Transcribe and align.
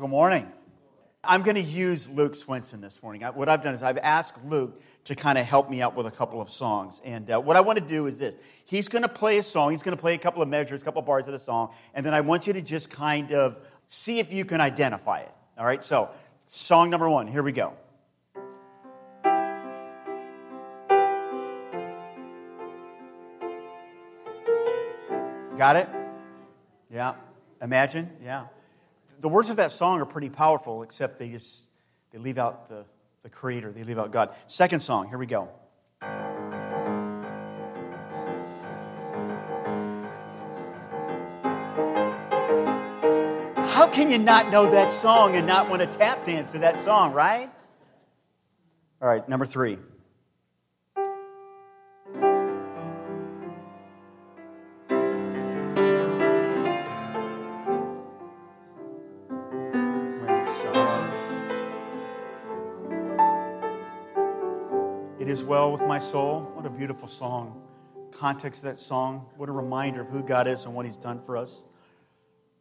Good 0.00 0.08
morning. 0.08 0.50
I'm 1.22 1.42
going 1.42 1.56
to 1.56 1.62
use 1.62 2.08
Luke 2.08 2.32
Swinson 2.32 2.80
this 2.80 3.02
morning. 3.02 3.20
What 3.20 3.50
I've 3.50 3.60
done 3.60 3.74
is 3.74 3.82
I've 3.82 3.98
asked 3.98 4.42
Luke 4.46 4.80
to 5.04 5.14
kind 5.14 5.36
of 5.36 5.44
help 5.44 5.68
me 5.68 5.82
out 5.82 5.94
with 5.94 6.06
a 6.06 6.10
couple 6.10 6.40
of 6.40 6.50
songs. 6.50 7.02
And 7.04 7.30
uh, 7.30 7.38
what 7.38 7.54
I 7.58 7.60
want 7.60 7.78
to 7.80 7.84
do 7.84 8.06
is 8.06 8.18
this 8.18 8.34
He's 8.64 8.88
going 8.88 9.02
to 9.02 9.10
play 9.10 9.36
a 9.36 9.42
song, 9.42 9.72
he's 9.72 9.82
going 9.82 9.94
to 9.94 10.00
play 10.00 10.14
a 10.14 10.18
couple 10.18 10.40
of 10.40 10.48
measures, 10.48 10.80
a 10.80 10.84
couple 10.86 11.00
of 11.00 11.06
bars 11.06 11.26
of 11.26 11.34
the 11.34 11.38
song, 11.38 11.74
and 11.92 12.06
then 12.06 12.14
I 12.14 12.22
want 12.22 12.46
you 12.46 12.54
to 12.54 12.62
just 12.62 12.90
kind 12.90 13.30
of 13.32 13.58
see 13.88 14.20
if 14.20 14.32
you 14.32 14.46
can 14.46 14.62
identify 14.62 15.18
it. 15.18 15.32
All 15.58 15.66
right, 15.66 15.84
so 15.84 16.08
song 16.46 16.88
number 16.88 17.10
one, 17.10 17.26
here 17.26 17.42
we 17.42 17.52
go. 17.52 17.74
Got 25.58 25.76
it? 25.76 25.90
Yeah. 26.90 27.16
Imagine? 27.60 28.08
Yeah 28.24 28.46
the 29.20 29.28
words 29.28 29.50
of 29.50 29.56
that 29.56 29.70
song 29.70 30.00
are 30.00 30.06
pretty 30.06 30.30
powerful, 30.30 30.82
except 30.82 31.18
they 31.18 31.28
just 31.28 31.66
they 32.10 32.18
leave 32.18 32.38
out 32.38 32.68
the, 32.68 32.84
the 33.22 33.28
creator, 33.28 33.70
they 33.70 33.84
leave 33.84 33.98
out 33.98 34.10
God. 34.10 34.34
Second 34.46 34.80
song, 34.80 35.08
here 35.08 35.18
we 35.18 35.26
go. 35.26 35.48
How 43.62 43.86
can 43.86 44.10
you 44.10 44.18
not 44.18 44.50
know 44.50 44.70
that 44.70 44.90
song 44.90 45.36
and 45.36 45.46
not 45.46 45.68
want 45.68 45.80
to 45.80 45.98
tap 45.98 46.24
dance 46.24 46.52
to 46.52 46.58
that 46.60 46.80
song, 46.80 47.12
right? 47.12 47.50
All 49.00 49.08
right, 49.08 49.26
number 49.28 49.46
three. 49.46 49.78
Well 65.44 65.70
with 65.70 65.82
my 65.82 65.98
soul. 65.98 66.50
What 66.54 66.64
a 66.64 66.70
beautiful 66.70 67.06
song. 67.06 67.62
Context 68.10 68.62
of 68.64 68.70
that 68.70 68.78
song. 68.78 69.26
What 69.36 69.50
a 69.50 69.52
reminder 69.52 70.00
of 70.00 70.08
who 70.08 70.22
God 70.22 70.48
is 70.48 70.64
and 70.64 70.74
what 70.74 70.86
He's 70.86 70.96
done 70.96 71.20
for 71.20 71.36
us. 71.36 71.64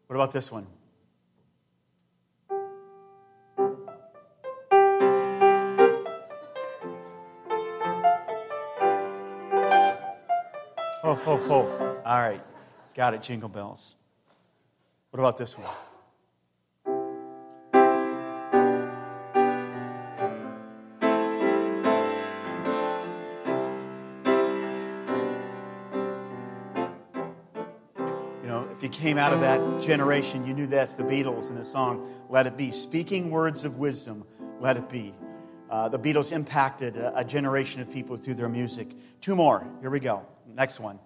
What 0.08 0.16
about 0.16 0.34
this 0.34 0.52
one? 0.52 0.68
Ho, 11.02 11.16
ho, 11.16 11.38
ho. 11.38 12.02
All 12.06 12.22
right. 12.22 12.44
Got 12.94 13.14
it. 13.14 13.24
Jingle 13.24 13.48
bells. 13.48 13.96
What 15.12 15.20
about 15.20 15.38
this 15.38 15.58
one? 15.58 15.89
Came 29.10 29.18
out 29.18 29.34
of 29.34 29.42
that 29.42 29.82
generation, 29.82 30.46
you 30.46 30.54
knew 30.54 30.68
that's 30.68 30.94
the 30.94 31.02
Beatles 31.02 31.50
and 31.50 31.58
the 31.58 31.66
song 31.66 32.08
Let 32.30 32.46
It 32.46 32.56
Be. 32.56 32.70
Speaking 32.70 33.32
words 33.32 33.66
of 33.66 33.80
wisdom, 33.80 34.24
let 34.60 34.78
it 34.78 34.88
be. 34.88 35.16
Uh, 35.68 35.90
the 35.90 35.98
Beatles 35.98 36.32
impacted 36.32 36.96
a, 36.96 37.18
a 37.18 37.24
generation 37.24 37.82
of 37.82 37.92
people 37.92 38.18
through 38.18 38.36
their 38.36 38.48
music. 38.48 38.88
Two 39.20 39.36
more. 39.36 39.68
Here 39.82 39.90
we 39.90 40.00
go. 40.00 40.28
Next 40.54 40.80
one. 40.80 41.00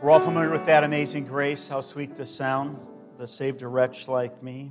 We're 0.00 0.10
all 0.12 0.20
familiar 0.20 0.50
with 0.50 0.66
that 0.66 0.84
amazing 0.84 1.26
grace, 1.26 1.66
how 1.66 1.80
sweet 1.80 2.14
the 2.14 2.26
sound 2.26 2.86
that 3.18 3.26
saved 3.26 3.62
a 3.62 3.66
wretch 3.66 4.06
like 4.06 4.40
me. 4.40 4.70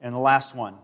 And 0.00 0.14
the 0.14 0.20
last 0.20 0.54
one. 0.54 0.76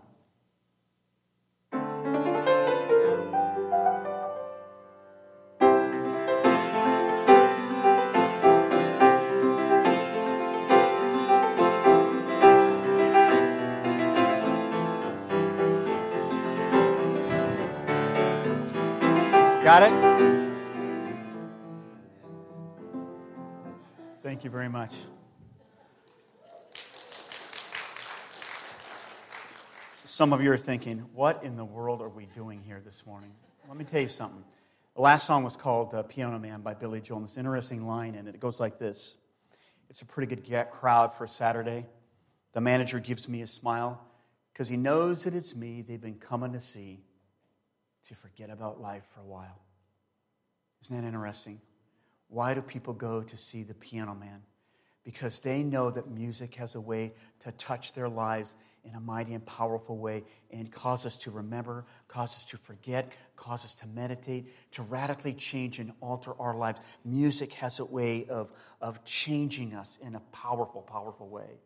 Got 19.67 19.83
it? 19.83 19.91
Thank 24.23 24.45
you 24.45 24.49
very 24.49 24.69
much. 24.69 24.93
Some 30.05 30.31
of 30.31 30.41
you 30.41 30.53
are 30.53 30.57
thinking, 30.57 30.99
what 31.13 31.43
in 31.43 31.57
the 31.57 31.65
world 31.65 32.01
are 32.01 32.07
we 32.07 32.27
doing 32.27 32.61
here 32.65 32.81
this 32.85 33.05
morning? 33.05 33.33
Let 33.67 33.75
me 33.75 33.83
tell 33.83 33.99
you 33.99 34.07
something. 34.07 34.41
The 34.95 35.01
last 35.01 35.27
song 35.27 35.43
was 35.43 35.57
called 35.57 35.93
uh, 35.93 36.03
Piano 36.03 36.39
Man 36.39 36.61
by 36.61 36.73
Billy 36.73 37.01
Joel. 37.01 37.17
And 37.17 37.27
this 37.27 37.37
interesting 37.37 37.85
line 37.85 38.15
in 38.15 38.25
it. 38.25 38.35
It 38.35 38.39
goes 38.39 38.61
like 38.61 38.79
this 38.79 39.15
It's 39.89 40.01
a 40.01 40.05
pretty 40.05 40.33
good 40.33 40.71
crowd 40.71 41.13
for 41.13 41.25
a 41.25 41.29
Saturday. 41.29 41.85
The 42.53 42.61
manager 42.61 43.01
gives 43.01 43.27
me 43.27 43.41
a 43.41 43.47
smile 43.47 44.01
because 44.53 44.69
he 44.69 44.77
knows 44.77 45.25
that 45.25 45.35
it's 45.35 45.57
me 45.57 45.81
they've 45.81 45.99
been 45.99 46.19
coming 46.19 46.53
to 46.53 46.61
see 46.61 47.01
to 48.05 48.15
forget 48.15 48.49
about 48.49 48.81
life 48.81 49.03
for 49.13 49.21
a 49.21 49.25
while. 49.25 49.61
Isn't 50.83 51.01
that 51.01 51.07
interesting? 51.07 51.59
Why 52.29 52.53
do 52.53 52.61
people 52.61 52.93
go 52.93 53.23
to 53.23 53.37
see 53.37 53.63
the 53.63 53.73
piano 53.73 54.15
man? 54.15 54.41
Because 55.03 55.41
they 55.41 55.63
know 55.63 55.89
that 55.89 56.09
music 56.09 56.55
has 56.55 56.75
a 56.75 56.81
way 56.81 57.13
to 57.39 57.51
touch 57.53 57.93
their 57.93 58.09
lives 58.09 58.55
in 58.83 58.95
a 58.95 58.99
mighty 58.99 59.33
and 59.33 59.45
powerful 59.45 59.97
way 59.97 60.23
and 60.51 60.71
cause 60.71 61.05
us 61.05 61.15
to 61.17 61.31
remember, 61.31 61.85
cause 62.07 62.35
us 62.35 62.45
to 62.45 62.57
forget, 62.57 63.11
cause 63.35 63.65
us 63.65 63.73
to 63.75 63.87
meditate, 63.87 64.49
to 64.71 64.81
radically 64.83 65.33
change 65.33 65.79
and 65.79 65.91
alter 66.01 66.33
our 66.39 66.55
lives. 66.55 66.79
Music 67.03 67.53
has 67.53 67.79
a 67.79 67.85
way 67.85 68.25
of, 68.27 68.51
of 68.81 69.03
changing 69.05 69.73
us 69.73 69.97
in 70.01 70.15
a 70.15 70.19
powerful, 70.31 70.81
powerful 70.81 71.27
way. 71.27 71.59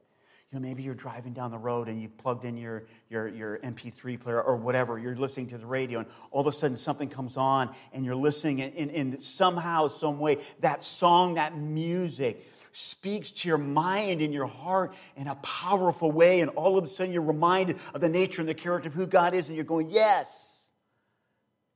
You 0.52 0.60
know, 0.60 0.68
maybe 0.68 0.84
you're 0.84 0.94
driving 0.94 1.32
down 1.32 1.52
the 1.52 1.58
road 1.58 1.88
and 1.88 2.02
you've 2.02 2.18
plugged 2.18 2.44
in 2.44 2.58
your, 2.58 2.84
your, 3.10 3.28
your 3.30 3.58
MP3 3.60 4.20
player 4.20 4.42
or 4.42 4.58
whatever, 4.58 5.00
you're 5.00 5.16
listening 5.16 5.48
to 5.48 5.58
the 5.58 5.66
radio, 5.66 6.00
and 6.00 6.10
all 6.30 6.42
of 6.42 6.48
a 6.48 6.52
sudden 6.52 6.76
something 6.76 7.08
comes 7.08 7.38
on 7.38 7.74
and 7.94 8.04
you're 8.04 8.16
listening, 8.16 8.62
and, 8.62 8.76
and, 8.76 8.92
and 8.92 9.24
somehow, 9.24 9.88
some 9.88 10.20
way, 10.20 10.40
that 10.60 10.84
song, 10.84 11.36
that 11.36 11.56
music 11.56 12.46
speaks 12.74 13.32
to 13.32 13.48
your 13.48 13.58
mind 13.58 14.22
and 14.22 14.34
your 14.34 14.46
heart 14.46 14.94
in 15.16 15.28
a 15.28 15.36
powerful 15.36 16.12
way, 16.12 16.42
and 16.42 16.50
all 16.52 16.78
of 16.78 16.84
a 16.84 16.88
sudden 16.88 17.14
you're 17.14 17.22
reminded 17.22 17.78
of 17.94 18.02
the 18.02 18.10
nature 18.10 18.42
and 18.42 18.50
the 18.50 18.54
character 18.54 18.90
of 18.90 18.96
who 18.96 19.08
God 19.08 19.34
is, 19.34 19.48
and 19.48 19.56
you're 19.56 19.64
going, 19.64 19.90
Yes, 19.90 20.70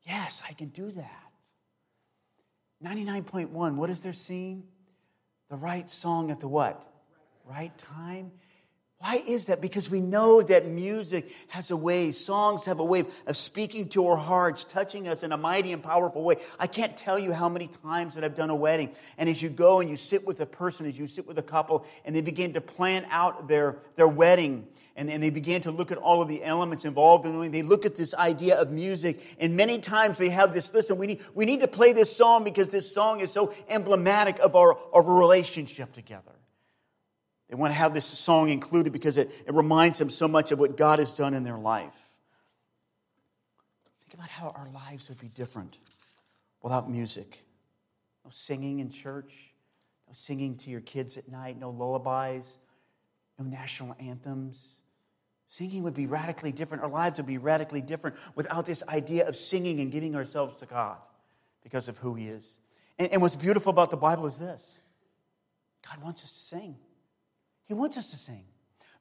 yes, 0.04 0.44
I 0.50 0.52
can 0.52 0.68
do 0.70 0.92
that. 0.92 1.32
99.1, 2.84 3.76
what 3.76 3.90
is 3.90 4.02
their 4.02 4.14
scene? 4.14 4.66
The 5.50 5.56
right 5.56 5.90
song 5.90 6.30
at 6.30 6.42
the 6.42 6.48
what? 6.48 6.86
Right 7.46 7.76
time? 7.78 8.32
Why 9.06 9.22
is 9.28 9.46
that? 9.46 9.62
Because 9.62 9.88
we 9.88 10.02
know 10.02 10.42
that 10.42 10.66
music 10.66 11.32
has 11.50 11.70
a 11.70 11.78
way, 11.78 12.12
songs 12.12 12.66
have 12.66 12.80
a 12.80 12.84
way 12.84 13.06
of 13.28 13.38
speaking 13.38 13.88
to 13.90 14.08
our 14.08 14.18
hearts, 14.18 14.64
touching 14.64 15.08
us 15.08 15.22
in 15.22 15.32
a 15.32 15.38
mighty 15.38 15.74
and 15.74 15.84
powerful 15.84 16.24
way. 16.24 16.38
I 16.58 16.66
can't 16.66 16.98
tell 16.98 17.20
you 17.20 17.32
how 17.32 17.48
many 17.48 17.70
times 17.84 18.16
that 18.16 18.24
I've 18.24 18.34
done 18.34 18.50
a 18.50 18.56
wedding. 18.56 18.96
And 19.20 19.30
as 19.30 19.44
you 19.44 19.50
go 19.50 19.80
and 19.80 19.92
you 19.92 19.96
sit 19.96 20.26
with 20.26 20.42
a 20.42 20.48
person, 20.48 20.88
as 20.88 20.98
you 20.98 21.08
sit 21.08 21.28
with 21.28 21.38
a 21.38 21.44
couple, 21.44 21.86
and 22.04 22.16
they 22.16 22.22
begin 22.22 22.54
to 22.54 22.62
plan 22.62 23.06
out 23.12 23.48
their, 23.48 23.78
their 23.96 24.08
wedding, 24.08 24.68
and, 24.96 25.08
and 25.12 25.22
they 25.22 25.30
begin 25.30 25.62
to 25.62 25.72
look 25.72 25.92
at 25.92 26.00
all 26.00 26.24
of 26.24 26.28
the 26.28 26.44
elements 26.44 26.84
involved 26.84 27.28
in 27.28 27.40
it, 27.40 27.52
they 27.52 27.62
look 27.62 27.86
at 27.86 27.94
this 27.94 28.16
idea 28.16 28.60
of 28.60 28.72
music, 28.72 29.22
and 29.40 29.56
many 29.56 29.78
times 29.78 30.18
they 30.18 30.30
have 30.30 30.52
this 30.52 30.74
listen, 30.74 30.98
we 30.98 31.06
need, 31.06 31.22
we 31.36 31.46
need 31.46 31.60
to 31.60 31.68
play 31.68 31.94
this 31.94 32.18
song 32.18 32.44
because 32.44 32.72
this 32.72 32.92
song 32.92 33.20
is 33.20 33.32
so 33.32 33.54
emblematic 33.70 34.40
of 34.40 34.56
our, 34.56 34.74
of 34.76 35.08
our 35.08 35.20
relationship 35.20 35.94
together. 35.94 36.32
They 37.50 37.56
want 37.56 37.72
to 37.72 37.78
have 37.78 37.94
this 37.94 38.06
song 38.06 38.50
included 38.50 38.92
because 38.92 39.18
it, 39.18 39.32
it 39.46 39.54
reminds 39.54 40.00
them 40.00 40.10
so 40.10 40.28
much 40.28 40.52
of 40.52 40.60
what 40.60 40.78
God 40.78 41.00
has 41.00 41.14
done 41.14 41.34
in 41.34 41.44
their 41.44 41.58
life. 41.58 41.94
Think 44.02 44.16
about 44.16 44.30
how 44.30 44.50
our 44.50 44.70
lives 44.70 45.10
would 45.10 45.20
be 45.20 45.30
different 45.30 45.78
without 46.62 46.90
music. 46.90 47.44
No 48.24 48.32
singing 48.32 48.80
in 48.80 48.90
church, 48.90 49.54
no 50.08 50.14
singing 50.14 50.56
to 50.58 50.72
your 50.72 50.82
kids 50.82 51.18
at 51.18 51.30
night, 51.30 51.60
no 51.60 51.70
lullabies, 51.70 52.58
no 53.38 53.46
national 53.46 53.96
anthems. 54.00 54.80
Singing 55.48 55.84
would 55.84 55.94
be 55.94 56.08
radically 56.08 56.52
different. 56.52 56.84
Our 56.84 56.90
lives 56.90 57.18
would 57.18 57.28
be 57.28 57.38
radically 57.38 57.82
different 57.82 58.16
without 58.34 58.66
this 58.66 58.84
idea 58.90 59.28
of 59.28 59.36
singing 59.36 59.80
and 59.80 59.92
giving 59.92 60.16
ourselves 60.16 60.56
to 60.58 60.66
God 60.66 60.98
because 61.64 61.88
of 61.88 62.00
who 62.00 62.16
He 62.16 62.28
is. 62.28 62.60
And, 62.98 63.12
and 63.12 63.22
what's 63.22 63.36
beautiful 63.36 63.70
about 63.70 63.92
the 63.92 63.98
Bible 63.98 64.26
is 64.26 64.40
this 64.40 64.80
God 65.88 66.04
wants 66.04 66.24
us 66.24 66.34
to 66.34 66.42
sing. 66.42 66.76
He 67.68 67.74
wants 67.74 67.98
us 67.98 68.12
to 68.12 68.18
sing. 68.18 68.44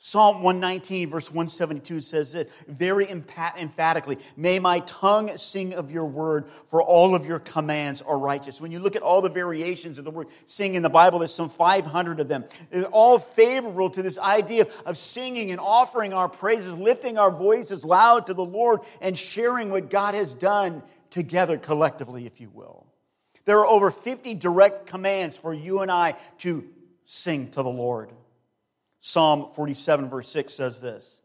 Psalm 0.05 0.43
119, 0.43 1.09
verse 1.09 1.31
172 1.31 2.03
says 2.03 2.33
this 2.33 2.47
very 2.69 3.09
emphatically 3.09 4.19
May 4.37 4.59
my 4.59 4.81
tongue 4.81 5.35
sing 5.39 5.73
of 5.73 5.91
your 5.91 6.05
word, 6.05 6.47
for 6.67 6.83
all 6.83 7.15
of 7.15 7.25
your 7.25 7.39
commands 7.39 8.03
are 8.03 8.19
righteous. 8.19 8.61
When 8.61 8.71
you 8.71 8.81
look 8.81 8.97
at 8.97 9.03
all 9.03 9.23
the 9.23 9.31
variations 9.31 9.97
of 9.97 10.05
the 10.05 10.11
word 10.11 10.27
sing 10.45 10.75
in 10.75 10.83
the 10.83 10.91
Bible, 10.91 11.21
there's 11.21 11.33
some 11.33 11.49
500 11.49 12.21
of 12.21 12.29
them. 12.29 12.45
They're 12.71 12.85
all 12.85 13.19
favorable 13.19 13.89
to 13.89 14.03
this 14.03 14.19
idea 14.19 14.67
of 14.85 14.99
singing 14.99 15.51
and 15.53 15.59
offering 15.59 16.13
our 16.13 16.29
praises, 16.29 16.75
lifting 16.75 17.17
our 17.17 17.31
voices 17.31 17.83
loud 17.83 18.27
to 18.27 18.35
the 18.35 18.45
Lord, 18.45 18.81
and 19.01 19.17
sharing 19.17 19.71
what 19.71 19.89
God 19.89 20.13
has 20.13 20.35
done 20.35 20.83
together 21.09 21.57
collectively, 21.57 22.27
if 22.27 22.43
you 22.43 22.51
will. 22.51 22.87
There 23.47 23.59
are 23.61 23.67
over 23.67 23.91
50 23.91 24.35
direct 24.35 24.87
commands 24.87 25.39
for 25.39 25.55
you 25.55 25.81
and 25.81 25.91
I 25.91 26.17
to 26.41 26.69
sing 27.07 27.51
to 27.53 27.63
the 27.63 27.71
Lord. 27.71 28.11
Psalm 29.07 29.49
47, 29.55 30.09
verse 30.09 30.31
6 30.31 30.55
says 30.55 30.81
this 30.81 31.21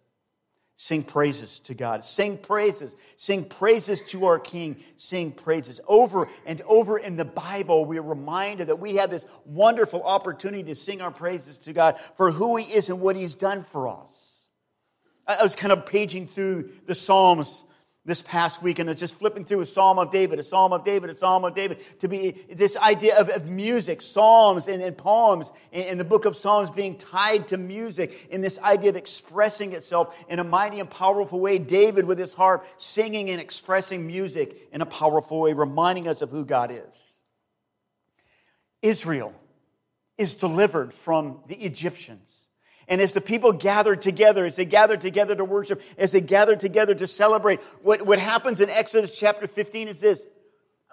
Sing 0.75 1.01
praises 1.01 1.59
to 1.59 1.73
God. 1.73 2.03
Sing 2.03 2.37
praises. 2.37 2.93
Sing 3.15 3.45
praises 3.45 4.01
to 4.09 4.25
our 4.25 4.37
King. 4.37 4.75
Sing 4.97 5.31
praises. 5.31 5.79
Over 5.87 6.27
and 6.45 6.61
over 6.67 6.97
in 6.97 7.15
the 7.15 7.23
Bible, 7.23 7.85
we 7.85 7.97
are 7.97 8.03
reminded 8.03 8.67
that 8.67 8.79
we 8.79 8.95
have 8.95 9.09
this 9.09 9.23
wonderful 9.45 10.03
opportunity 10.03 10.63
to 10.63 10.75
sing 10.75 10.99
our 10.99 11.09
praises 11.09 11.57
to 11.59 11.71
God 11.71 11.97
for 12.17 12.31
who 12.31 12.57
He 12.57 12.65
is 12.65 12.89
and 12.89 12.99
what 12.99 13.15
He's 13.15 13.35
done 13.35 13.63
for 13.63 13.87
us. 13.87 14.49
I 15.25 15.41
was 15.41 15.55
kind 15.55 15.71
of 15.71 15.85
paging 15.85 16.27
through 16.27 16.71
the 16.85 16.95
Psalms 16.95 17.63
this 18.09 18.21
past 18.21 18.61
week 18.61 18.79
and 18.79 18.95
just 18.97 19.15
flipping 19.15 19.45
through 19.45 19.61
a 19.61 19.65
psalm 19.65 19.99
of 19.99 20.11
david 20.11 20.39
a 20.39 20.43
psalm 20.43 20.73
of 20.73 20.83
david 20.83 21.09
a 21.09 21.17
psalm 21.17 21.45
of 21.45 21.55
david 21.55 21.79
to 21.99 22.07
be 22.07 22.31
this 22.49 22.75
idea 22.77 23.17
of, 23.19 23.29
of 23.29 23.49
music 23.49 24.01
psalms 24.01 24.67
and, 24.67 24.81
and 24.81 24.97
poems 24.97 25.51
in, 25.71 25.87
in, 25.87 25.97
the 25.97 26.03
book 26.03 26.25
of 26.25 26.35
psalms 26.35 26.69
being 26.69 26.97
tied 26.97 27.47
to 27.47 27.57
music 27.57 28.27
in 28.31 28.41
this 28.41 28.59
idea 28.59 28.89
of 28.89 28.95
expressing 28.95 29.73
itself 29.73 30.23
in 30.29 30.39
a 30.39 30.43
mighty 30.43 30.79
and 30.79 30.89
powerful 30.89 31.39
way. 31.39 31.57
David 31.57 32.05
with 32.05 32.19
his 32.19 32.33
harp 32.33 32.65
singing 32.77 33.29
and 33.29 33.39
expressing 33.39 34.05
music 34.05 34.55
in 34.71 34.81
a 34.81 34.85
powerful 34.85 35.41
way 35.41 35.53
reminding 35.53 36.07
us 36.07 36.21
of 36.21 36.29
who 36.29 36.45
god 36.45 36.71
is. 36.71 37.21
Israel 38.81 39.33
is 40.17 40.35
delivered 40.35 40.93
from 40.93 41.41
the 41.47 41.55
egyptians 41.55 42.47
and 42.89 42.99
as 42.99 43.13
the 43.13 43.21
people 43.21 43.53
gathered 43.53 44.01
together, 44.01 44.45
as 44.45 44.55
they 44.55 44.65
gathered 44.65 45.01
together 45.01 45.35
to 45.35 45.45
worship, 45.45 45.81
as 45.97 46.11
they 46.11 46.21
gathered 46.21 46.59
together 46.59 46.95
to 46.95 47.07
celebrate, 47.07 47.61
what, 47.83 48.05
what 48.05 48.17
happens 48.19 48.59
in 48.59 48.69
Exodus 48.69 49.17
chapter 49.17 49.47
15 49.47 49.87
is 49.87 50.01
this. 50.01 50.25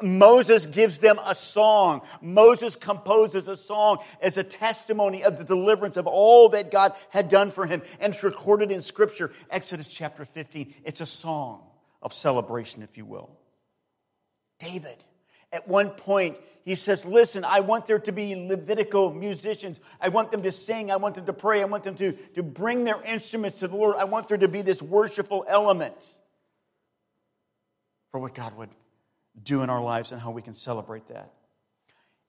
Moses 0.03 0.67
gives 0.67 1.01
them 1.01 1.19
a 1.25 1.35
song. 1.35 2.03
Moses 2.21 2.77
composes 2.77 3.49
a 3.49 3.57
song 3.57 3.99
as 4.21 4.37
a 4.37 4.45
testimony 4.45 5.25
of 5.25 5.39
the 5.39 5.45
deliverance 5.45 5.97
of 5.97 6.07
all 6.07 6.51
that 6.51 6.71
God 6.71 6.95
had 7.09 7.31
done 7.31 7.51
for 7.51 7.65
him. 7.65 7.81
And 7.99 8.13
it's 8.13 8.23
recorded 8.23 8.71
in 8.71 8.83
scripture, 8.83 9.33
Exodus 9.51 9.89
chapter 9.89 10.27
15. 10.27 10.75
It's 10.85 11.01
a 11.01 11.07
song 11.07 11.63
of 12.03 12.13
celebration, 12.13 12.83
if 12.83 12.99
you 12.99 13.07
will. 13.07 13.31
David, 14.61 14.97
at 15.53 15.69
one 15.69 15.91
point, 15.91 16.37
he 16.65 16.75
says, 16.75 17.05
Listen, 17.05 17.45
I 17.45 17.61
want 17.61 17.87
there 17.87 17.99
to 17.99 18.13
be 18.13 18.35
Levitical 18.35 19.13
musicians. 19.13 19.81
I 20.01 20.09
want 20.09 20.33
them 20.33 20.43
to 20.43 20.53
sing. 20.53 20.91
I 20.91 20.97
want 20.97 21.15
them 21.15 21.27
to 21.27 21.33
pray. 21.33 21.63
I 21.63 21.67
want 21.67 21.85
them 21.85 21.95
to, 21.97 22.13
to 22.13 22.43
bring 22.43 22.85
their 22.85 23.01
instruments 23.03 23.61
to 23.61 23.69
the 23.69 23.77
Lord. 23.77 23.97
I 23.97 24.05
want 24.05 24.29
there 24.29 24.39
to 24.39 24.49
be 24.49 24.63
this 24.63 24.83
worshipful 24.83 25.45
element 25.49 25.95
for 28.11 28.19
what 28.19 28.35
God 28.35 28.57
would 28.57 28.71
do 29.41 29.63
in 29.63 29.71
our 29.71 29.83
lives 29.83 30.13
and 30.13 30.21
how 30.21 30.31
we 30.31 30.43
can 30.43 30.55
celebrate 30.55 31.07
that. 31.09 31.33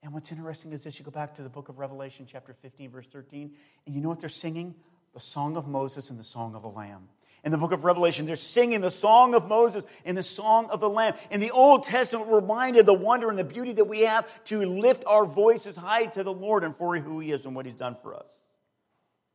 And 0.04 0.14
what's 0.14 0.32
interesting 0.32 0.72
is 0.72 0.84
this 0.84 1.00
you 1.00 1.06
go 1.06 1.12
back 1.12 1.36
to 1.36 1.42
the 1.42 1.50
book 1.50 1.70
of 1.70 1.80
Revelation, 1.80 2.28
chapter 2.30 2.54
15, 2.54 2.92
verse 2.92 3.08
13, 3.08 3.52
and 3.86 3.96
you 3.96 4.02
know 4.02 4.10
what 4.10 4.20
they're 4.20 4.30
singing? 4.30 4.76
The 5.14 5.20
song 5.20 5.58
of 5.58 5.68
Moses 5.68 6.12
and 6.12 6.20
the 6.20 6.24
song 6.24 6.54
of 6.54 6.62
the 6.62 6.70
Lamb 6.70 7.10
in 7.44 7.52
the 7.52 7.58
book 7.58 7.72
of 7.72 7.84
Revelation. 7.84 8.26
They're 8.26 8.36
singing 8.36 8.82
the 8.82 8.92
song 8.92 9.36
of 9.36 9.48
Moses 9.48 9.86
and 10.06 10.18
the 10.18 10.24
song 10.24 10.70
of 10.70 10.80
the 10.80 10.90
Lamb. 10.90 11.14
In 11.32 11.40
the 11.40 11.52
Old 11.52 11.86
Testament, 11.86 12.28
we're 12.28 12.42
reminded 12.42 12.86
the 12.86 12.94
wonder 12.94 13.30
and 13.30 13.38
the 13.38 13.44
beauty 13.44 13.74
that 13.74 13.86
we 13.86 14.02
have 14.02 14.44
to 14.46 14.66
lift 14.66 15.04
our 15.06 15.26
voices 15.26 15.76
high 15.76 16.06
to 16.08 16.24
the 16.24 16.34
Lord 16.34 16.64
and 16.64 16.76
for 16.76 16.98
who 16.98 17.20
He 17.20 17.32
is 17.32 17.46
and 17.46 17.56
what 17.56 17.66
He's 17.66 17.76
done 17.76 17.96
for 17.96 18.16
us. 18.16 18.32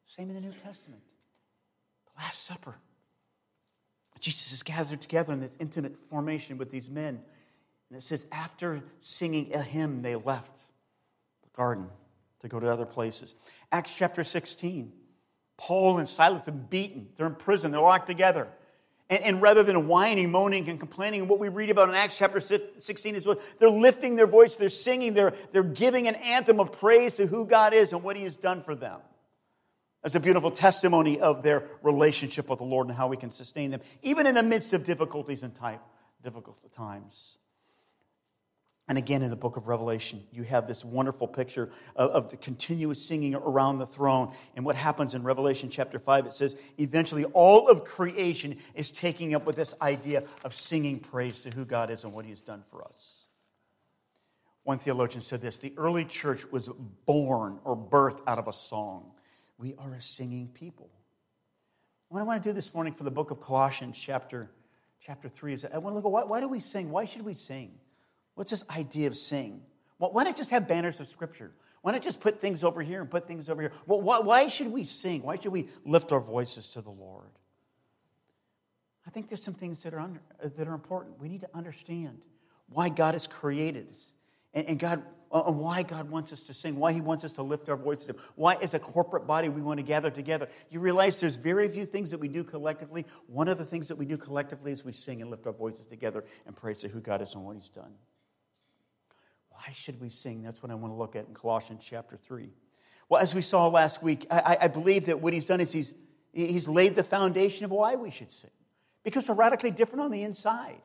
Same 0.06 0.28
in 0.28 0.34
the 0.34 0.40
New 0.40 0.52
Testament. 0.52 1.02
The 2.14 2.22
Last 2.22 2.44
Supper. 2.44 2.76
Jesus 4.22 4.52
is 4.52 4.62
gathered 4.62 5.00
together 5.00 5.32
in 5.32 5.40
this 5.40 5.56
intimate 5.58 5.96
formation 6.08 6.56
with 6.56 6.70
these 6.70 6.88
men. 6.88 7.20
And 7.90 7.99
it 7.99 8.02
says, 8.02 8.25
after 8.31 8.81
singing 9.00 9.52
a 9.52 9.60
hymn, 9.60 10.00
they 10.00 10.14
left 10.14 10.64
the 11.43 11.49
garden 11.56 11.88
to 12.40 12.49
go 12.49 12.60
to 12.60 12.70
other 12.70 12.87
places. 12.87 13.34
Acts 13.72 13.96
chapter 13.96 14.22
16. 14.22 14.93
Paul 15.62 15.99
and 15.99 16.09
Silas 16.09 16.49
are 16.49 16.53
beaten. 16.53 17.09
They're 17.14 17.29
in 17.29 17.37
prison. 17.37 17.70
They're 17.70 17.81
locked 17.81 18.09
together. 18.09 18.49
And, 19.09 19.23
and, 19.23 19.43
rather 19.43 19.62
than 19.62 19.87
whining, 19.87 20.32
moaning, 20.32 20.69
and 20.69 20.81
complaining, 20.81 21.29
what 21.29 21.38
we 21.38 21.49
read 21.49 21.70
about 21.70 21.88
in 21.88 21.94
Acts 21.94 22.19
chapter 22.19 22.41
16 22.41 23.14
is 23.14 23.26
what 23.26 23.41
they're 23.59 23.70
lifting 23.70 24.17
their 24.17 24.26
voice, 24.26 24.56
they're 24.56 24.69
singing, 24.69 25.14
they're, 25.14 25.35
they're 25.53 25.62
giving 25.62 26.09
an 26.09 26.17
anthem 26.17 26.59
of 26.59 26.73
praise 26.73 27.14
to 27.14 27.26
who 27.26 27.44
God 27.44 27.75
is 27.75 27.93
and 27.93 28.03
what 28.03 28.17
He 28.17 28.25
has 28.25 28.37
done 28.37 28.62
for 28.62 28.75
them. 28.75 28.99
That's 30.03 30.14
a 30.17 30.20
beautiful 30.20 30.50
testimony 30.50 31.20
of 31.20 31.43
their 31.44 31.69
relationship 31.82 32.49
with 32.49 32.59
the 32.59 32.64
Lord 32.64 32.88
and 32.88 32.97
how 32.97 33.06
we 33.06 33.17
can 33.17 33.31
sustain 33.31 33.70
them, 33.70 33.82
even 34.03 34.26
in 34.26 34.35
the 34.35 34.43
midst 34.43 34.73
of 34.73 34.82
difficulties 34.82 35.44
and 35.44 35.55
type, 35.55 35.82
difficult 36.25 36.56
times. 36.73 37.37
And 38.92 38.98
again, 38.98 39.22
in 39.22 39.30
the 39.30 39.36
book 39.36 39.56
of 39.56 39.68
Revelation, 39.68 40.22
you 40.32 40.42
have 40.42 40.66
this 40.66 40.84
wonderful 40.84 41.26
picture 41.26 41.70
of, 41.96 42.10
of, 42.10 42.30
the 42.30 42.36
continuous 42.36 43.02
singing 43.02 43.34
around 43.34 43.78
the 43.78 43.86
throne. 43.86 44.34
And 44.54 44.66
what 44.66 44.76
happens 44.76 45.14
in 45.14 45.22
Revelation 45.22 45.70
chapter 45.70 45.98
5, 45.98 46.26
it 46.26 46.34
says, 46.34 46.60
eventually 46.76 47.24
all 47.24 47.68
of 47.68 47.84
creation 47.84 48.58
is 48.74 48.90
taking 48.90 49.34
up 49.34 49.46
with 49.46 49.56
this 49.56 49.74
idea 49.80 50.24
of 50.44 50.54
singing 50.54 51.00
praise 51.00 51.40
to 51.40 51.50
who 51.50 51.64
God 51.64 51.90
is 51.90 52.04
and 52.04 52.12
what 52.12 52.26
he 52.26 52.32
has 52.32 52.42
done 52.42 52.64
for 52.68 52.84
us. 52.84 53.24
One 54.62 54.76
theologian 54.76 55.22
said 55.22 55.40
this 55.40 55.56
the 55.56 55.72
early 55.78 56.04
church 56.04 56.44
was 56.52 56.68
born 57.06 57.60
or 57.64 57.74
birthed 57.74 58.20
out 58.26 58.36
of 58.36 58.46
a 58.46 58.52
song. 58.52 59.12
We 59.56 59.74
are 59.78 59.94
a 59.94 60.02
singing 60.02 60.50
people. 60.52 60.90
What 62.10 62.20
I 62.20 62.24
want 62.24 62.42
to 62.42 62.46
do 62.50 62.52
this 62.52 62.74
morning 62.74 62.92
for 62.92 63.04
the 63.04 63.10
book 63.10 63.30
of 63.30 63.40
Colossians, 63.40 63.98
chapter, 63.98 64.50
chapter 65.00 65.30
3, 65.30 65.54
is 65.54 65.64
I 65.64 65.78
want 65.78 65.94
to 65.94 65.96
look 65.96 66.04
at 66.04 66.10
why, 66.10 66.24
why 66.24 66.40
do 66.42 66.48
we 66.48 66.60
sing? 66.60 66.90
Why 66.90 67.06
should 67.06 67.22
we 67.22 67.32
sing? 67.32 67.78
What's 68.34 68.50
this 68.50 68.64
idea 68.70 69.08
of 69.08 69.17
sing? 69.17 69.62
Why 69.99 70.25
not 70.25 70.37
just 70.37 70.50
have 70.50 70.67
banners 70.67 70.99
of 71.00 71.06
Scripture? 71.06 71.52
Why 71.82 71.93
not 71.93 72.02
just 72.02 72.20
put 72.20 72.40
things 72.40 72.64
over 72.64 72.81
here 72.81 73.00
and 73.00 73.11
put 73.11 73.26
things 73.26 73.49
over 73.49 73.61
here? 73.61 73.73
Why, 73.87 74.20
why 74.20 74.49
should 74.49 74.69
we 74.69 74.84
sing? 74.84 75.23
Why 75.23 75.37
should 75.37 75.52
we 75.52 75.69
lift 75.84 76.12
our 76.12 76.20
voices 76.20 76.70
to 76.70 76.81
the 76.81 76.90
Lord? 76.90 77.31
I 79.06 79.11
think 79.11 79.29
there's 79.29 79.43
some 79.43 79.55
things 79.55 79.82
that 79.82 79.93
are, 79.93 80.00
under, 80.00 80.20
that 80.43 80.69
are 80.69 80.75
important. 80.75 81.20
We 81.20 81.29
need 81.29 81.40
to 81.40 81.50
understand 81.55 82.20
why 82.68 82.88
God 82.88 83.14
has 83.14 83.26
created 83.26 83.88
us 83.90 84.14
and, 84.54 84.66
and 84.66 84.78
God, 84.78 85.02
uh, 85.33 85.42
why 85.42 85.83
God 85.83 86.09
wants 86.09 86.33
us 86.33 86.42
to 86.45 86.54
sing, 86.54 86.76
why 86.76 86.92
He 86.92 87.00
wants 87.00 87.25
us 87.25 87.33
to 87.33 87.42
lift 87.42 87.68
our 87.68 87.76
voices 87.76 88.06
to 88.06 88.12
Him, 88.12 88.21
why, 88.37 88.54
as 88.62 88.75
a 88.75 88.78
corporate 88.78 89.26
body, 89.26 89.49
we 89.49 89.61
want 89.61 89.78
to 89.78 89.83
gather 89.83 90.11
together. 90.11 90.49
You 90.71 90.78
realize 90.78 91.21
there's 91.21 91.37
very 91.37 91.68
few 91.68 91.85
things 91.85 92.12
that 92.12 92.18
we 92.18 92.28
do 92.28 92.45
collectively. 92.45 93.06
One 93.26 93.49
of 93.49 93.59
the 93.59 93.64
things 93.64 93.88
that 93.88 93.97
we 93.97 94.06
do 94.06 94.16
collectively 94.16 94.71
is 94.71 94.85
we 94.85 94.92
sing 94.92 95.21
and 95.21 95.30
lift 95.30 95.47
our 95.47 95.52
voices 95.52 95.87
together 95.87 96.25
and 96.47 96.56
praise 96.56 96.78
to 96.78 96.88
who 96.88 97.00
God 97.00 97.23
is 97.23 97.35
and 97.35 97.45
what 97.45 97.56
He's 97.56 97.71
done. 97.71 97.92
Why 99.64 99.73
should 99.73 100.00
we 100.00 100.09
sing? 100.09 100.42
That's 100.42 100.61
what 100.61 100.73
I 100.73 100.75
want 100.75 100.92
to 100.92 100.99
look 100.99 101.14
at 101.14 101.28
in 101.28 101.35
Colossians 101.35 101.87
chapter 101.88 102.16
3. 102.16 102.50
Well, 103.09 103.23
as 103.23 103.33
we 103.33 103.42
saw 103.42 103.69
last 103.69 104.02
week, 104.02 104.26
I, 104.28 104.57
I 104.62 104.69
believe 104.69 105.04
that 105.04 105.21
what 105.21 105.33
he's 105.33 105.47
done 105.47 105.61
is 105.61 105.71
he's, 105.71 105.95
he's 106.33 106.66
laid 106.66 106.97
the 106.97 107.04
foundation 107.04 107.64
of 107.64 107.71
why 107.71 107.95
we 107.95 108.11
should 108.11 108.33
sing. 108.33 108.50
Because 109.04 109.28
we're 109.28 109.37
radically 109.37 109.71
different 109.71 110.02
on 110.02 110.11
the 110.11 110.23
inside. 110.23 110.81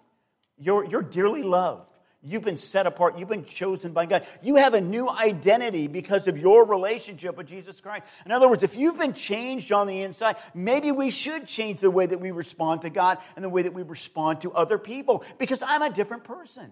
You're, 0.59 0.85
you're 0.85 1.01
dearly 1.01 1.41
loved. 1.41 1.89
You've 2.21 2.43
been 2.43 2.57
set 2.57 2.85
apart. 2.85 3.17
You've 3.17 3.29
been 3.29 3.45
chosen 3.45 3.93
by 3.93 4.05
God. 4.05 4.27
You 4.43 4.57
have 4.57 4.75
a 4.75 4.81
new 4.81 5.09
identity 5.09 5.87
because 5.87 6.27
of 6.27 6.37
your 6.37 6.63
relationship 6.65 7.35
with 7.35 7.47
Jesus 7.47 7.81
Christ. 7.81 8.05
In 8.27 8.31
other 8.31 8.47
words, 8.47 8.61
if 8.61 8.75
you've 8.75 8.99
been 8.99 9.13
changed 9.13 9.71
on 9.71 9.87
the 9.87 10.03
inside, 10.03 10.35
maybe 10.53 10.91
we 10.91 11.09
should 11.09 11.47
change 11.47 11.79
the 11.79 11.91
way 11.91 12.05
that 12.05 12.19
we 12.19 12.29
respond 12.29 12.81
to 12.81 12.91
God 12.91 13.17
and 13.35 13.43
the 13.43 13.49
way 13.49 13.63
that 13.63 13.73
we 13.73 13.81
respond 13.81 14.41
to 14.41 14.51
other 14.51 14.77
people 14.77 15.23
because 15.39 15.63
I'm 15.65 15.81
a 15.81 15.89
different 15.89 16.25
person. 16.25 16.71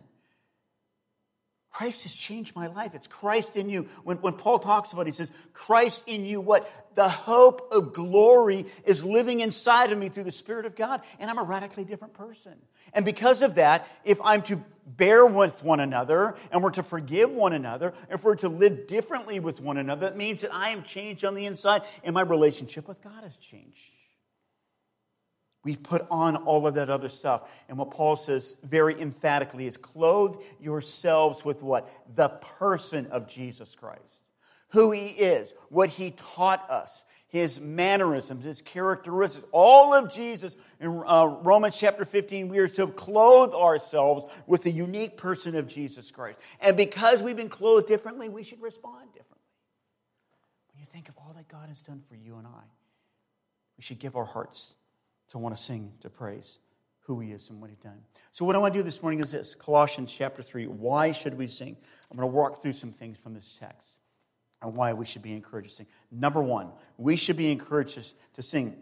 Christ 1.76 2.04
has 2.04 2.16
changed 2.16 2.56
my 2.56 2.68
life. 2.68 2.96
It's 2.96 3.06
Christ 3.06 3.58
in 3.58 3.70
you. 3.70 3.90
When, 4.06 4.16
when 4.22 4.36
Paul 4.36 4.60
talks 4.60 4.94
about 4.94 5.02
it, 5.02 5.08
he 5.08 5.12
says, 5.12 5.30
Christ 5.52 6.08
in 6.08 6.24
you, 6.24 6.40
what? 6.40 6.72
The 6.96 7.10
hope 7.10 7.74
of 7.74 7.92
glory 7.92 8.68
is 8.86 9.04
living 9.04 9.42
inside 9.42 9.92
of 9.92 9.98
me 9.98 10.08
through 10.08 10.24
the 10.24 10.32
Spirit 10.32 10.66
of 10.66 10.78
God, 10.78 11.02
and 11.20 11.30
I'm 11.30 11.38
a 11.38 11.44
radically 11.44 11.84
different 11.84 12.14
person. 12.14 12.54
And 12.94 13.04
because 13.04 13.42
of 13.42 13.56
that, 13.56 13.90
if 14.06 14.22
I'm 14.24 14.42
to 14.44 14.64
bear 14.86 15.26
with 15.26 15.66
one 15.66 15.82
another, 15.82 16.38
and 16.50 16.64
we're 16.64 16.72
to 16.72 16.84
forgive 16.84 17.30
one 17.30 17.52
another, 17.52 17.94
if 18.10 18.24
we're 18.24 18.38
to 18.38 18.48
live 18.48 18.88
differently 18.88 19.42
with 19.42 19.60
one 19.60 19.76
another, 19.76 20.08
that 20.08 20.16
means 20.16 20.44
that 20.44 20.54
I 20.54 20.70
am 20.70 20.82
changed 20.84 21.26
on 21.26 21.36
the 21.36 21.46
inside, 21.46 21.82
and 22.06 22.14
my 22.14 22.22
relationship 22.22 22.88
with 22.88 23.04
God 23.04 23.26
has 23.26 23.36
changed. 23.36 23.92
We've 25.66 25.82
put 25.82 26.06
on 26.12 26.36
all 26.36 26.68
of 26.68 26.76
that 26.76 26.92
other 26.92 27.10
stuff. 27.10 27.50
And 27.68 27.80
what 27.80 27.90
Paul 27.90 28.18
says 28.18 28.56
very 28.64 29.02
emphatically 29.02 29.66
is 29.66 29.78
clothe 29.78 30.40
yourselves 30.62 31.44
with 31.44 31.64
what? 31.64 31.92
The 32.16 32.30
person 32.30 33.08
of 33.08 33.28
Jesus 33.28 33.74
Christ. 33.74 34.22
Who 34.70 34.92
he 34.92 35.08
is, 35.08 35.56
what 35.70 35.90
he 35.90 36.12
taught 36.12 36.70
us, 36.70 37.04
his 37.30 37.60
mannerisms, 37.60 38.46
his 38.46 38.62
characteristics, 38.62 39.44
all 39.52 39.96
of 39.96 40.14
Jesus. 40.14 40.56
In 40.80 41.02
uh, 41.04 41.40
Romans 41.42 41.80
chapter 41.80 42.06
15, 42.06 42.48
we 42.48 42.60
are 42.60 42.68
to 42.68 42.86
clothe 42.86 43.56
ourselves 43.56 44.32
with 44.46 44.62
the 44.62 44.72
unique 44.72 45.18
person 45.18 45.56
of 45.56 45.68
Jesus 45.68 46.12
Christ. 46.12 46.38
And 46.62 46.78
because 46.78 47.24
we've 47.24 47.36
been 47.36 47.50
clothed 47.50 47.88
differently, 47.88 48.30
we 48.30 48.44
should 48.44 48.62
respond 48.62 49.08
differently. 49.14 49.42
When 50.74 50.80
you 50.80 50.86
think 50.86 51.10
of 51.10 51.18
all 51.18 51.34
that 51.36 51.48
God 51.48 51.70
has 51.70 51.82
done 51.82 52.02
for 52.08 52.14
you 52.14 52.38
and 52.38 52.46
I, 52.46 52.66
we 53.78 53.82
should 53.82 53.98
give 53.98 54.16
our 54.16 54.26
hearts 54.26 54.76
to 55.30 55.38
want 55.38 55.56
to 55.56 55.62
sing, 55.62 55.94
to 56.02 56.10
praise 56.10 56.60
who 57.02 57.20
he 57.20 57.32
is 57.32 57.50
and 57.50 57.62
what 57.62 57.70
he's 57.70 57.80
done. 57.80 58.00
So, 58.32 58.46
what 58.46 58.56
I 58.56 58.60
want 58.60 58.74
to 58.74 58.80
do 58.80 58.84
this 58.84 59.02
morning 59.02 59.20
is 59.20 59.32
this 59.32 59.56
Colossians 59.56 60.12
chapter 60.12 60.42
3. 60.42 60.68
Why 60.68 61.12
should 61.12 61.38
we 61.38 61.48
sing? 61.48 61.78
I'm 62.10 62.18
going 62.18 62.30
to 62.30 62.36
walk 62.36 62.58
through 62.58 62.74
some 62.74 62.92
things 62.92 63.18
from 63.18 63.34
this 63.34 63.58
text 63.58 64.00
and 64.62 64.76
why 64.76 64.94
we 64.94 65.06
should 65.06 65.22
be 65.22 65.34
encouraged 65.34 65.70
to 65.70 65.76
sing. 65.76 65.88
Number 66.12 66.42
one, 66.42 66.72
we 66.98 67.16
should 67.16 67.38
be 67.38 67.52
encouraged 67.52 68.14
to 68.34 68.42
sing 68.42 68.76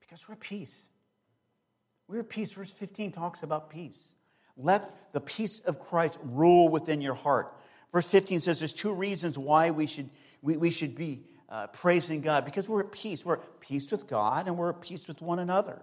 because 0.00 0.28
we're 0.28 0.36
peace. 0.36 0.84
We're 2.08 2.20
at 2.20 2.28
peace. 2.28 2.52
Verse 2.52 2.72
15 2.72 3.12
talks 3.12 3.42
about 3.42 3.70
peace. 3.70 4.14
Let 4.56 5.12
the 5.12 5.20
peace 5.20 5.60
of 5.60 5.78
Christ 5.78 6.18
rule 6.22 6.68
within 6.68 7.00
your 7.00 7.14
heart. 7.14 7.54
Verse 7.92 8.08
15 8.10 8.40
says 8.40 8.60
there's 8.60 8.72
two 8.72 8.92
reasons 8.92 9.38
why 9.38 9.70
we 9.70 9.86
should, 9.86 10.10
we, 10.42 10.56
we 10.56 10.70
should 10.70 10.94
be 10.94 11.22
uh, 11.50 11.66
praising 11.68 12.20
God 12.20 12.44
because 12.44 12.68
we're 12.68 12.80
at 12.80 12.92
peace. 12.92 13.24
We're 13.24 13.34
at 13.34 13.60
peace 13.60 13.90
with 13.90 14.08
God 14.08 14.46
and 14.46 14.56
we're 14.56 14.70
at 14.70 14.80
peace 14.80 15.08
with 15.08 15.20
one 15.20 15.38
another. 15.38 15.82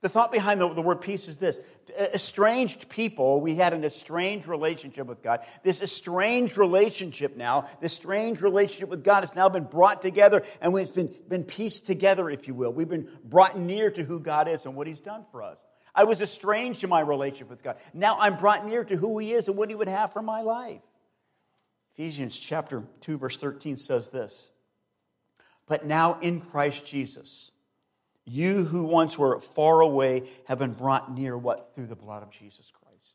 The 0.00 0.08
thought 0.08 0.30
behind 0.30 0.60
the, 0.60 0.68
the, 0.68 0.82
word 0.82 1.00
peace 1.00 1.28
is 1.28 1.38
this 1.38 1.60
estranged 1.98 2.88
people, 2.88 3.40
we 3.40 3.56
had 3.56 3.72
an 3.72 3.84
estranged 3.84 4.46
relationship 4.46 5.06
with 5.06 5.22
God. 5.22 5.40
This 5.62 5.82
estranged 5.82 6.56
relationship 6.56 7.36
now, 7.36 7.68
this 7.80 7.94
strange 7.94 8.40
relationship 8.40 8.90
with 8.90 9.02
God 9.02 9.20
has 9.20 9.34
now 9.34 9.48
been 9.48 9.64
brought 9.64 10.02
together 10.02 10.42
and 10.60 10.72
we've 10.72 10.94
been, 10.94 11.12
been 11.28 11.42
pieced 11.42 11.86
together, 11.86 12.30
if 12.30 12.46
you 12.46 12.54
will. 12.54 12.72
We've 12.72 12.88
been 12.88 13.08
brought 13.24 13.58
near 13.58 13.90
to 13.90 14.04
who 14.04 14.20
God 14.20 14.46
is 14.46 14.66
and 14.66 14.76
what 14.76 14.86
He's 14.86 15.00
done 15.00 15.24
for 15.32 15.42
us. 15.42 15.58
I 15.94 16.04
was 16.04 16.22
estranged 16.22 16.80
to 16.80 16.88
my 16.88 17.00
relationship 17.00 17.50
with 17.50 17.64
God. 17.64 17.76
Now 17.92 18.18
I'm 18.20 18.36
brought 18.36 18.66
near 18.66 18.84
to 18.84 18.96
who 18.96 19.18
He 19.18 19.32
is 19.32 19.48
and 19.48 19.56
what 19.56 19.68
He 19.68 19.74
would 19.74 19.88
have 19.88 20.12
for 20.12 20.22
my 20.22 20.42
life. 20.42 20.82
Ephesians 21.94 22.38
chapter 22.38 22.84
2, 23.00 23.18
verse 23.18 23.38
13 23.38 23.76
says 23.78 24.10
this 24.10 24.52
But 25.68 25.84
now 25.84 26.18
in 26.20 26.40
Christ 26.40 26.86
Jesus, 26.86 27.50
you 28.24 28.64
who 28.64 28.86
once 28.86 29.18
were 29.18 29.38
far 29.40 29.80
away 29.80 30.24
have 30.46 30.58
been 30.58 30.72
brought 30.72 31.12
near 31.12 31.36
what? 31.36 31.74
Through 31.74 31.86
the 31.86 31.96
blood 31.96 32.22
of 32.22 32.30
Jesus 32.30 32.70
Christ. 32.70 33.14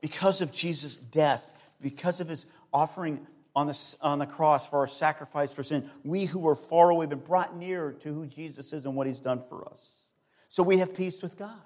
Because 0.00 0.40
of 0.40 0.52
Jesus' 0.52 0.96
death, 0.96 1.50
because 1.80 2.20
of 2.20 2.28
his 2.28 2.46
offering 2.72 3.26
on 3.56 3.66
the, 3.66 3.96
on 4.00 4.18
the 4.18 4.26
cross 4.26 4.68
for 4.68 4.80
our 4.80 4.88
sacrifice 4.88 5.52
for 5.52 5.62
sin, 5.62 5.88
we 6.04 6.24
who 6.24 6.40
were 6.40 6.56
far 6.56 6.90
away 6.90 7.04
have 7.04 7.10
been 7.10 7.18
brought 7.20 7.56
near 7.56 7.92
to 8.02 8.12
who 8.12 8.26
Jesus 8.26 8.72
is 8.72 8.86
and 8.86 8.96
what 8.96 9.06
he's 9.06 9.20
done 9.20 9.40
for 9.40 9.68
us. 9.68 10.10
So 10.48 10.62
we 10.62 10.78
have 10.78 10.94
peace 10.94 11.22
with 11.22 11.38
God. 11.38 11.60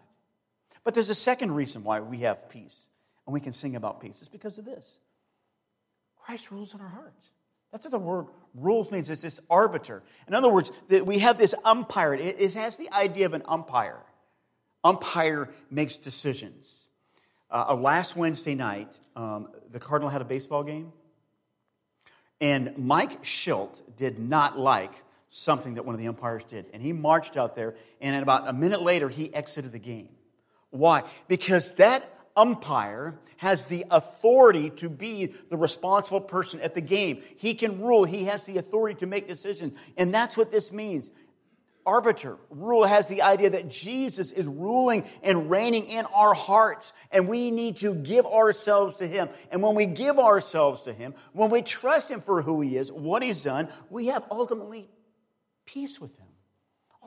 But 0.85 0.95
there's 0.95 1.11
a 1.11 1.15
second 1.15 1.55
reason 1.55 1.85
why 1.85 2.01
we 2.01 2.19
have 2.21 2.49
peace 2.49 2.87
and 3.27 3.35
we 3.35 3.41
can 3.41 3.53
sing 3.53 3.77
about 3.77 4.01
peace. 4.01 4.19
It's 4.21 4.29
because 4.29 4.59
of 4.59 4.65
this 4.65 4.99
Christ 6.19 6.51
rules 6.51 6.75
in 6.75 6.81
our 6.81 6.89
hearts. 6.89 7.31
That's 7.73 7.85
what 7.85 7.93
the 7.93 7.99
word 7.99 8.27
rules 8.55 8.91
means. 8.91 9.11
It's 9.11 9.23
this 9.23 9.41
arbiter. 9.51 10.03
In 10.27 10.35
other 10.35 10.49
words, 10.49 10.73
we 10.89 11.19
have 11.19 11.37
this 11.37 11.55
umpire. 11.65 12.15
It 12.15 12.55
has 12.55 12.77
the 12.77 12.93
idea 12.93 13.27
of 13.27 13.35
an 13.35 13.43
umpire. 13.47 14.01
Umpire 14.85 15.51
makes 15.71 15.97
decisions. 15.97 16.87
Uh, 17.51 17.75
last 17.75 18.17
Wednesday 18.17 18.55
night, 18.55 18.89
um, 19.17 19.49
the 19.71 19.81
Cardinal 19.81 20.11
had 20.11 20.21
a 20.21 20.25
baseball 20.25 20.63
game, 20.63 20.93
and 22.41 22.77
Mike 22.77 23.23
Shildt 23.23 23.83
did 23.97 24.19
not 24.19 24.59
like 24.59 24.93
something 25.31 25.75
that 25.75 25.85
one 25.85 25.95
of 25.95 26.01
the 26.01 26.09
umpires 26.09 26.45
did. 26.45 26.67
And 26.73 26.83
he 26.83 26.93
marched 26.93 27.37
out 27.37 27.55
there, 27.55 27.75
and 28.01 28.23
about 28.23 28.49
a 28.49 28.53
minute 28.53 28.83
later, 28.83 29.09
he 29.09 29.33
exited 29.35 29.73
the 29.73 29.79
game. 29.79 30.09
Why? 30.71 31.03
Because 31.27 31.75
that 31.77 32.09
umpire 32.39 33.19
has 33.37 33.65
the 33.65 33.85
authority 33.91 34.71
to 34.71 34.89
be 34.89 35.27
the 35.27 35.57
responsible 35.57 36.21
person 36.21 36.61
at 36.61 36.75
the 36.75 36.81
game. 36.81 37.23
He 37.37 37.55
can 37.55 37.81
rule, 37.81 38.05
he 38.05 38.25
has 38.25 38.45
the 38.47 38.59
authority 38.59 38.99
to 39.01 39.07
make 39.07 39.29
decisions. 39.29 39.79
And 39.97 40.15
that's 40.15 40.37
what 40.37 40.51
this 40.51 40.73
means. 40.73 41.11
Arbiter, 41.85 42.37
rule 42.51 42.85
has 42.85 43.09
the 43.09 43.23
idea 43.23 43.51
that 43.51 43.71
Jesus 43.71 44.31
is 44.31 44.47
ruling 44.47 45.05
and 45.23 45.49
reigning 45.49 45.87
in 45.87 46.05
our 46.15 46.35
hearts, 46.35 46.93
and 47.11 47.29
we 47.29 47.51
need 47.51 47.79
to 47.79 47.95
give 47.95 48.27
ourselves 48.27 48.97
to 48.97 49.07
Him. 49.07 49.31
And 49.51 49.63
when 49.63 49.75
we 49.75 49.87
give 49.87 50.19
ourselves 50.19 50.83
to 50.83 50.93
Him, 50.93 51.15
when 51.33 51.51
we 51.51 51.63
trust 51.63 52.11
Him 52.11 52.21
for 52.21 52.43
who 52.43 52.61
He 52.61 52.77
is, 52.77 52.93
what 52.93 53.23
He's 53.23 53.43
done, 53.43 53.69
we 53.89 54.09
have 54.09 54.27
ultimately 54.31 54.87
peace 55.65 55.99
with 55.99 56.19
Him 56.19 56.28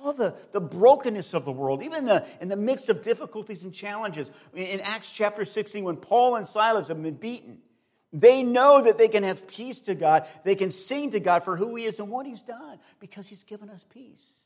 all 0.02 0.14
the, 0.14 0.36
the 0.52 0.62
brokenness 0.62 1.34
of 1.34 1.46
the 1.46 1.52
world, 1.52 1.84
even 1.84 2.06
the, 2.06 2.26
in 2.40 2.48
the 2.48 2.56
midst 2.56 2.90
of 2.90 3.04
difficulties 3.04 3.64
and 3.64 3.74
challenges. 3.74 4.30
In 4.56 4.80
Acts 4.82 5.12
chapter 5.12 5.46
16, 5.46 5.84
when 5.84 5.98
Paul 5.98 6.36
and 6.36 6.48
Silas 6.48 6.88
have 6.88 7.02
been 7.02 7.16
beaten, 7.16 7.60
they 8.14 8.44
know 8.44 8.82
that 8.82 8.98
they 8.98 9.08
can 9.08 9.24
have 9.24 9.48
peace 9.48 9.80
to 9.82 9.96
God. 9.96 10.26
They 10.44 10.56
can 10.56 10.72
sing 10.72 11.12
to 11.12 11.20
God 11.20 11.44
for 11.44 11.56
who 11.56 11.76
He 11.76 11.86
is 11.86 12.00
and 12.00 12.10
what 12.10 12.26
He's 12.26 12.42
done 12.42 12.80
because 13.00 13.30
He's 13.30 13.44
given 13.44 13.70
us 13.70 13.86
peace. 13.94 14.38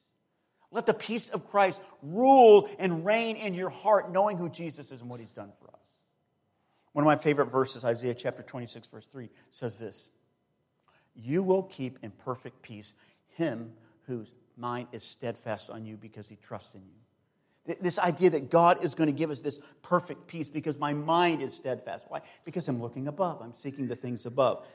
Let 0.71 0.85
the 0.85 0.93
peace 0.93 1.29
of 1.29 1.49
Christ 1.49 1.81
rule 2.01 2.69
and 2.79 3.05
reign 3.05 3.37
in 3.37 3.53
your 3.53 3.69
heart, 3.69 4.11
knowing 4.11 4.37
who 4.37 4.49
Jesus 4.49 4.91
is 4.91 5.01
and 5.01 5.09
what 5.09 5.19
He's 5.19 5.31
done 5.31 5.51
for 5.59 5.69
us. 5.69 5.79
One 6.91 7.03
of 7.03 7.07
my 7.07 7.17
favorite 7.17 7.47
verses, 7.47 7.83
Isaiah 7.83 8.13
chapter 8.13 8.43
26, 8.43 8.87
verse 8.87 9.05
3, 9.07 9.29
says 9.51 9.79
this 9.79 10.11
You 11.15 11.43
will 11.43 11.63
keep 11.63 11.99
in 12.03 12.11
perfect 12.11 12.61
peace 12.61 12.93
him 13.35 13.73
whose 14.07 14.31
mind 14.57 14.87
is 14.91 15.03
steadfast 15.03 15.69
on 15.69 15.85
you 15.85 15.97
because 15.97 16.27
he 16.27 16.35
trusts 16.35 16.73
in 16.75 16.81
you. 16.81 17.75
This 17.81 17.97
idea 17.97 18.29
that 18.31 18.51
God 18.51 18.83
is 18.83 18.93
going 18.93 19.07
to 19.07 19.13
give 19.13 19.31
us 19.31 19.41
this 19.41 19.59
perfect 19.81 20.27
peace 20.27 20.49
because 20.49 20.77
my 20.77 20.93
mind 20.93 21.41
is 21.41 21.55
steadfast. 21.55 22.05
Why? 22.09 22.21
Because 22.43 22.67
I'm 22.67 22.79
looking 22.79 23.07
above, 23.07 23.41
I'm 23.41 23.55
seeking 23.55 23.87
the 23.87 23.95
things 23.95 24.25
above. 24.25 24.67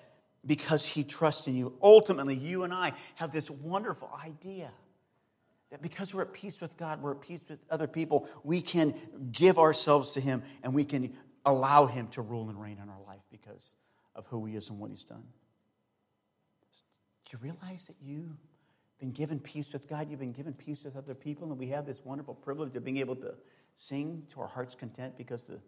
Because 0.44 0.87
he 0.87 1.04
trusts 1.04 1.46
in 1.46 1.54
you. 1.54 1.76
Ultimately, 1.82 2.34
you 2.34 2.64
and 2.64 2.72
I 2.72 2.94
have 3.16 3.30
this 3.30 3.50
wonderful 3.50 4.10
idea 4.25 4.72
that 5.70 5.82
because 5.82 6.14
we're 6.14 6.22
at 6.22 6.32
peace 6.32 6.60
with 6.60 6.76
God, 6.76 7.00
we're 7.00 7.12
at 7.12 7.20
peace 7.20 7.42
with 7.49 7.64
other 7.70 7.87
people, 7.87 8.28
we 8.42 8.60
can 8.60 8.94
give 9.30 9.58
ourselves 9.58 10.10
to 10.12 10.20
him 10.20 10.42
and 10.62 10.75
we 10.75 10.84
can 10.84 11.14
allow 11.44 11.87
him 11.87 12.08
to 12.08 12.22
rule 12.22 12.49
and 12.49 12.60
reign 12.60 12.78
in 12.82 12.88
our 12.88 13.00
life 13.06 13.22
because 13.30 13.75
of 14.14 14.26
who 14.26 14.44
he 14.46 14.56
is 14.56 14.68
and 14.68 14.78
what 14.78 14.90
he's 14.90 15.04
done. 15.04 15.22
Do 17.28 17.37
you 17.37 17.38
realize 17.42 17.87
that 17.87 17.96
you 18.02 18.37
been 19.00 19.12
given 19.12 19.40
peace 19.40 19.73
with 19.73 19.88
God, 19.88 20.11
you've 20.11 20.21
been 20.21 20.33
given 20.33 20.52
peace 20.52 20.85
with 20.85 20.97
other 20.97 21.14
people, 21.14 21.50
and 21.50 21.59
we 21.59 21.69
have 21.69 21.87
this 21.87 21.99
wonderful 22.04 22.35
privilege 22.35 22.76
of 22.76 22.85
being 22.85 22.99
able 22.99 23.16
to 23.16 23.35
sing 23.76 24.23
to 24.33 24.40
our 24.40 24.47
heart's 24.47 24.75
content 24.75 25.16
because 25.16 25.45
the 25.45 25.59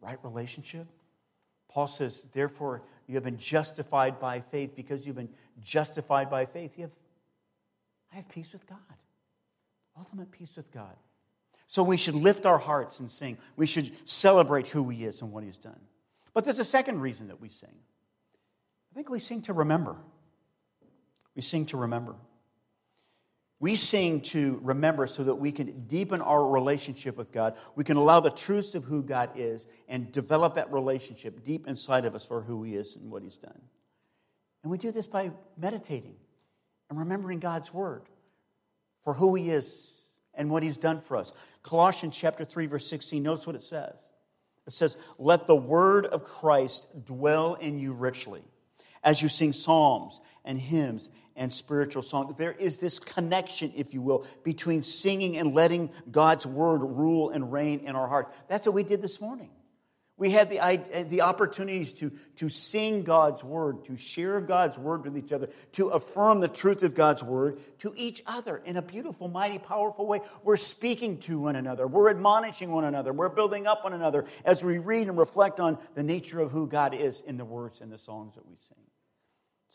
right 0.00 0.18
relationship. 0.22 0.86
Paul 1.68 1.86
says, 1.86 2.24
therefore, 2.34 2.82
you 3.06 3.14
have 3.14 3.24
been 3.24 3.38
justified 3.38 4.18
by 4.20 4.40
faith. 4.40 4.74
Because 4.76 5.06
you've 5.06 5.16
been 5.16 5.28
justified 5.62 6.30
by 6.30 6.46
faith, 6.46 6.76
you 6.76 6.82
have, 6.82 6.92
I 8.12 8.16
have 8.16 8.28
peace 8.28 8.52
with 8.52 8.66
God. 8.66 8.78
Ultimate 9.98 10.30
peace 10.30 10.56
with 10.56 10.72
God. 10.72 10.96
So 11.68 11.82
we 11.82 11.96
should 11.96 12.14
lift 12.14 12.46
our 12.46 12.58
hearts 12.58 13.00
and 13.00 13.10
sing. 13.10 13.38
We 13.56 13.66
should 13.66 13.92
celebrate 14.08 14.68
who 14.68 14.88
He 14.88 15.04
is 15.04 15.22
and 15.22 15.32
what 15.32 15.42
He's 15.42 15.56
done. 15.56 15.80
But 16.34 16.44
there's 16.44 16.58
a 16.58 16.64
second 16.64 17.00
reason 17.00 17.28
that 17.28 17.40
we 17.40 17.48
sing. 17.48 17.74
I 18.92 18.94
think 18.94 19.08
we 19.08 19.18
sing 19.18 19.42
to 19.42 19.52
remember. 19.52 19.96
We 21.34 21.42
sing 21.42 21.66
to 21.66 21.76
remember. 21.76 22.14
We 23.58 23.76
sing 23.76 24.20
to 24.22 24.60
remember 24.62 25.06
so 25.06 25.24
that 25.24 25.36
we 25.36 25.50
can 25.50 25.86
deepen 25.86 26.20
our 26.20 26.46
relationship 26.46 27.16
with 27.16 27.32
God. 27.32 27.56
We 27.74 27.84
can 27.84 27.96
allow 27.96 28.20
the 28.20 28.30
truths 28.30 28.74
of 28.74 28.84
who 28.84 29.02
God 29.02 29.30
is 29.34 29.66
and 29.88 30.12
develop 30.12 30.54
that 30.54 30.70
relationship 30.70 31.42
deep 31.42 31.66
inside 31.66 32.04
of 32.04 32.14
us 32.14 32.24
for 32.24 32.42
who 32.42 32.62
He 32.64 32.74
is 32.74 32.96
and 32.96 33.10
what 33.10 33.22
He's 33.22 33.38
done. 33.38 33.60
And 34.62 34.70
we 34.70 34.76
do 34.76 34.92
this 34.92 35.06
by 35.06 35.30
meditating 35.56 36.16
and 36.90 36.98
remembering 36.98 37.38
God's 37.38 37.72
Word 37.72 38.02
for 39.02 39.14
who 39.14 39.34
He 39.34 39.50
is 39.50 40.02
and 40.34 40.50
what 40.50 40.62
He's 40.62 40.76
done 40.76 40.98
for 40.98 41.16
us. 41.16 41.32
Colossians 41.62 42.16
chapter 42.16 42.44
3, 42.44 42.66
verse 42.66 42.86
16, 42.86 43.22
notice 43.22 43.46
what 43.46 43.56
it 43.56 43.64
says. 43.64 44.10
It 44.66 44.74
says, 44.74 44.98
Let 45.18 45.46
the 45.46 45.56
Word 45.56 46.04
of 46.04 46.24
Christ 46.24 46.88
dwell 47.06 47.54
in 47.54 47.78
you 47.78 47.94
richly 47.94 48.42
as 49.06 49.22
you 49.22 49.30
sing 49.30 49.54
psalms 49.54 50.20
and 50.44 50.58
hymns 50.58 51.08
and 51.36 51.52
spiritual 51.52 52.02
songs. 52.02 52.34
There 52.36 52.52
is 52.52 52.78
this 52.78 52.98
connection, 52.98 53.72
if 53.76 53.94
you 53.94 54.02
will, 54.02 54.26
between 54.42 54.82
singing 54.82 55.38
and 55.38 55.54
letting 55.54 55.90
God's 56.10 56.44
word 56.44 56.78
rule 56.78 57.30
and 57.30 57.52
reign 57.52 57.80
in 57.80 57.94
our 57.94 58.08
hearts. 58.08 58.36
That's 58.48 58.66
what 58.66 58.74
we 58.74 58.82
did 58.82 59.00
this 59.00 59.20
morning. 59.20 59.50
We 60.18 60.30
had 60.30 60.48
the, 60.48 61.04
the 61.10 61.20
opportunities 61.20 61.92
to, 61.94 62.10
to 62.36 62.48
sing 62.48 63.02
God's 63.02 63.44
word, 63.44 63.84
to 63.84 63.98
share 63.98 64.40
God's 64.40 64.78
word 64.78 65.04
with 65.04 65.18
each 65.18 65.30
other, 65.30 65.50
to 65.72 65.88
affirm 65.88 66.40
the 66.40 66.48
truth 66.48 66.82
of 66.82 66.94
God's 66.94 67.22
word 67.22 67.60
to 67.80 67.92
each 67.96 68.22
other 68.26 68.62
in 68.64 68.78
a 68.78 68.82
beautiful, 68.82 69.28
mighty, 69.28 69.58
powerful 69.58 70.06
way. 70.06 70.22
We're 70.42 70.56
speaking 70.56 71.18
to 71.20 71.38
one 71.38 71.54
another. 71.54 71.86
We're 71.86 72.08
admonishing 72.08 72.72
one 72.72 72.84
another. 72.84 73.12
We're 73.12 73.28
building 73.28 73.66
up 73.66 73.84
one 73.84 73.92
another 73.92 74.24
as 74.46 74.64
we 74.64 74.78
read 74.78 75.08
and 75.08 75.18
reflect 75.18 75.60
on 75.60 75.76
the 75.94 76.02
nature 76.02 76.40
of 76.40 76.50
who 76.50 76.66
God 76.66 76.94
is 76.94 77.20
in 77.20 77.36
the 77.36 77.44
words 77.44 77.82
and 77.82 77.92
the 77.92 77.98
songs 77.98 78.36
that 78.36 78.46
we 78.46 78.56
sing. 78.58 78.78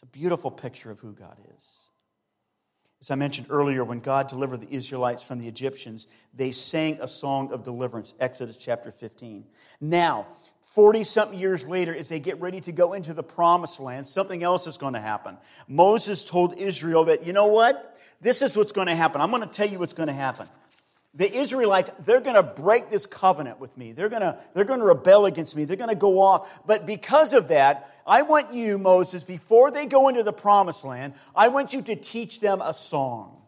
It's 0.02 0.10
a 0.10 0.18
beautiful 0.18 0.52
picture 0.52 0.92
of 0.92 1.00
who 1.00 1.14
God 1.14 1.38
is. 1.58 1.78
As 3.02 3.10
I 3.12 3.16
mentioned 3.16 3.48
earlier, 3.50 3.84
when 3.84 4.00
God 4.00 4.28
delivered 4.28 4.62
the 4.62 4.74
Israelites 4.74 5.24
from 5.24 5.40
the 5.40 5.48
Egyptians, 5.48 6.08
they 6.34 6.52
sang 6.52 7.00
a 7.02 7.08
song 7.08 7.52
of 7.52 7.64
deliverance, 7.64 8.14
Exodus 8.20 8.58
chapter 8.58 8.92
15. 8.92 9.46
Now, 9.80 10.28
40 10.74 11.04
something 11.04 11.40
years 11.40 11.68
later, 11.68 11.96
as 11.96 12.10
they 12.10 12.20
get 12.20 12.40
ready 12.40 12.62
to 12.62 12.72
go 12.72 12.94
into 12.94 13.14
the 13.14 13.24
promised 13.24 13.80
land, 13.80 14.08
something 14.08 14.44
else 14.44 14.68
is 14.68 14.78
going 14.78 14.94
to 14.94 15.02
happen. 15.02 15.38
Moses 15.68 16.24
told 16.24 16.54
Israel 16.54 17.06
that, 17.06 17.26
you 17.26 17.34
know 17.34 17.48
what? 17.48 17.98
This 18.22 18.42
is 18.42 18.56
what's 18.56 18.72
going 18.72 18.88
to 18.88 18.96
happen. 18.96 19.20
I'm 19.20 19.32
going 19.32 19.42
to 19.42 19.50
tell 19.50 19.68
you 19.68 19.80
what's 19.80 19.94
going 19.94 20.08
to 20.08 20.14
happen 20.14 20.48
the 21.14 21.30
Israelites, 21.30 21.92
they're 22.00 22.22
going 22.22 22.36
to 22.36 22.44
break 22.44 22.90
this 22.90 23.06
covenant 23.06 23.60
with 23.60 23.78
me. 23.78 23.92
They're 23.92 24.08
going 24.08 24.22
to, 24.22 24.40
they're 24.54 24.66
going 24.66 24.80
to 24.80 24.86
rebel 24.86 25.26
against 25.26 25.58
me. 25.58 25.66
They're 25.66 25.76
going 25.76 25.90
to 25.90 25.96
go 25.96 26.22
off. 26.22 26.62
But 26.66 26.86
because 26.86 27.34
of 27.34 27.50
that, 27.50 27.90
I 28.08 28.22
want 28.22 28.54
you, 28.54 28.78
Moses, 28.78 29.24
before 29.24 29.72
they 29.72 29.86
go 29.86 30.08
into 30.08 30.24
the 30.24 30.32
promised 30.32 30.86
land, 30.86 31.14
I 31.36 31.50
want 31.50 31.74
you 31.74 31.82
to 31.82 31.96
teach 31.98 32.40
them 32.40 32.62
a 32.62 32.74
song. 32.74 33.42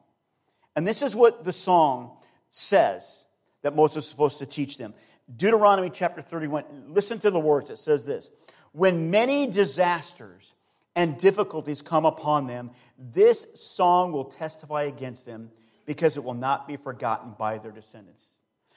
And 0.76 0.86
this 0.86 1.02
is 1.02 1.16
what 1.16 1.46
the 1.46 1.54
song 1.54 2.18
says 2.52 3.26
that 3.62 3.76
Moses 3.76 4.04
is 4.04 4.10
supposed 4.10 4.40
to 4.40 4.46
teach 4.46 4.78
them. 4.78 4.94
Deuteronomy 5.34 5.90
chapter 5.90 6.22
31, 6.22 6.66
listen 6.90 7.18
to 7.20 7.32
the 7.32 7.40
words. 7.40 7.70
It 7.70 7.78
says 7.78 8.06
this 8.06 8.30
When 8.74 9.10
many 9.10 9.48
disasters 9.48 10.54
and 10.98 11.18
difficulties 11.18 11.82
come 11.82 12.06
upon 12.06 12.48
them, 12.48 12.72
this 12.98 13.48
song 13.56 14.12
will 14.12 14.26
testify 14.26 14.84
against 14.84 15.26
them 15.26 15.52
because 15.86 16.18
it 16.18 16.24
will 16.24 16.34
not 16.34 16.68
be 16.68 16.78
forgotten 16.78 17.34
by 17.38 17.58
their 17.58 17.72
descendants. 17.72 18.26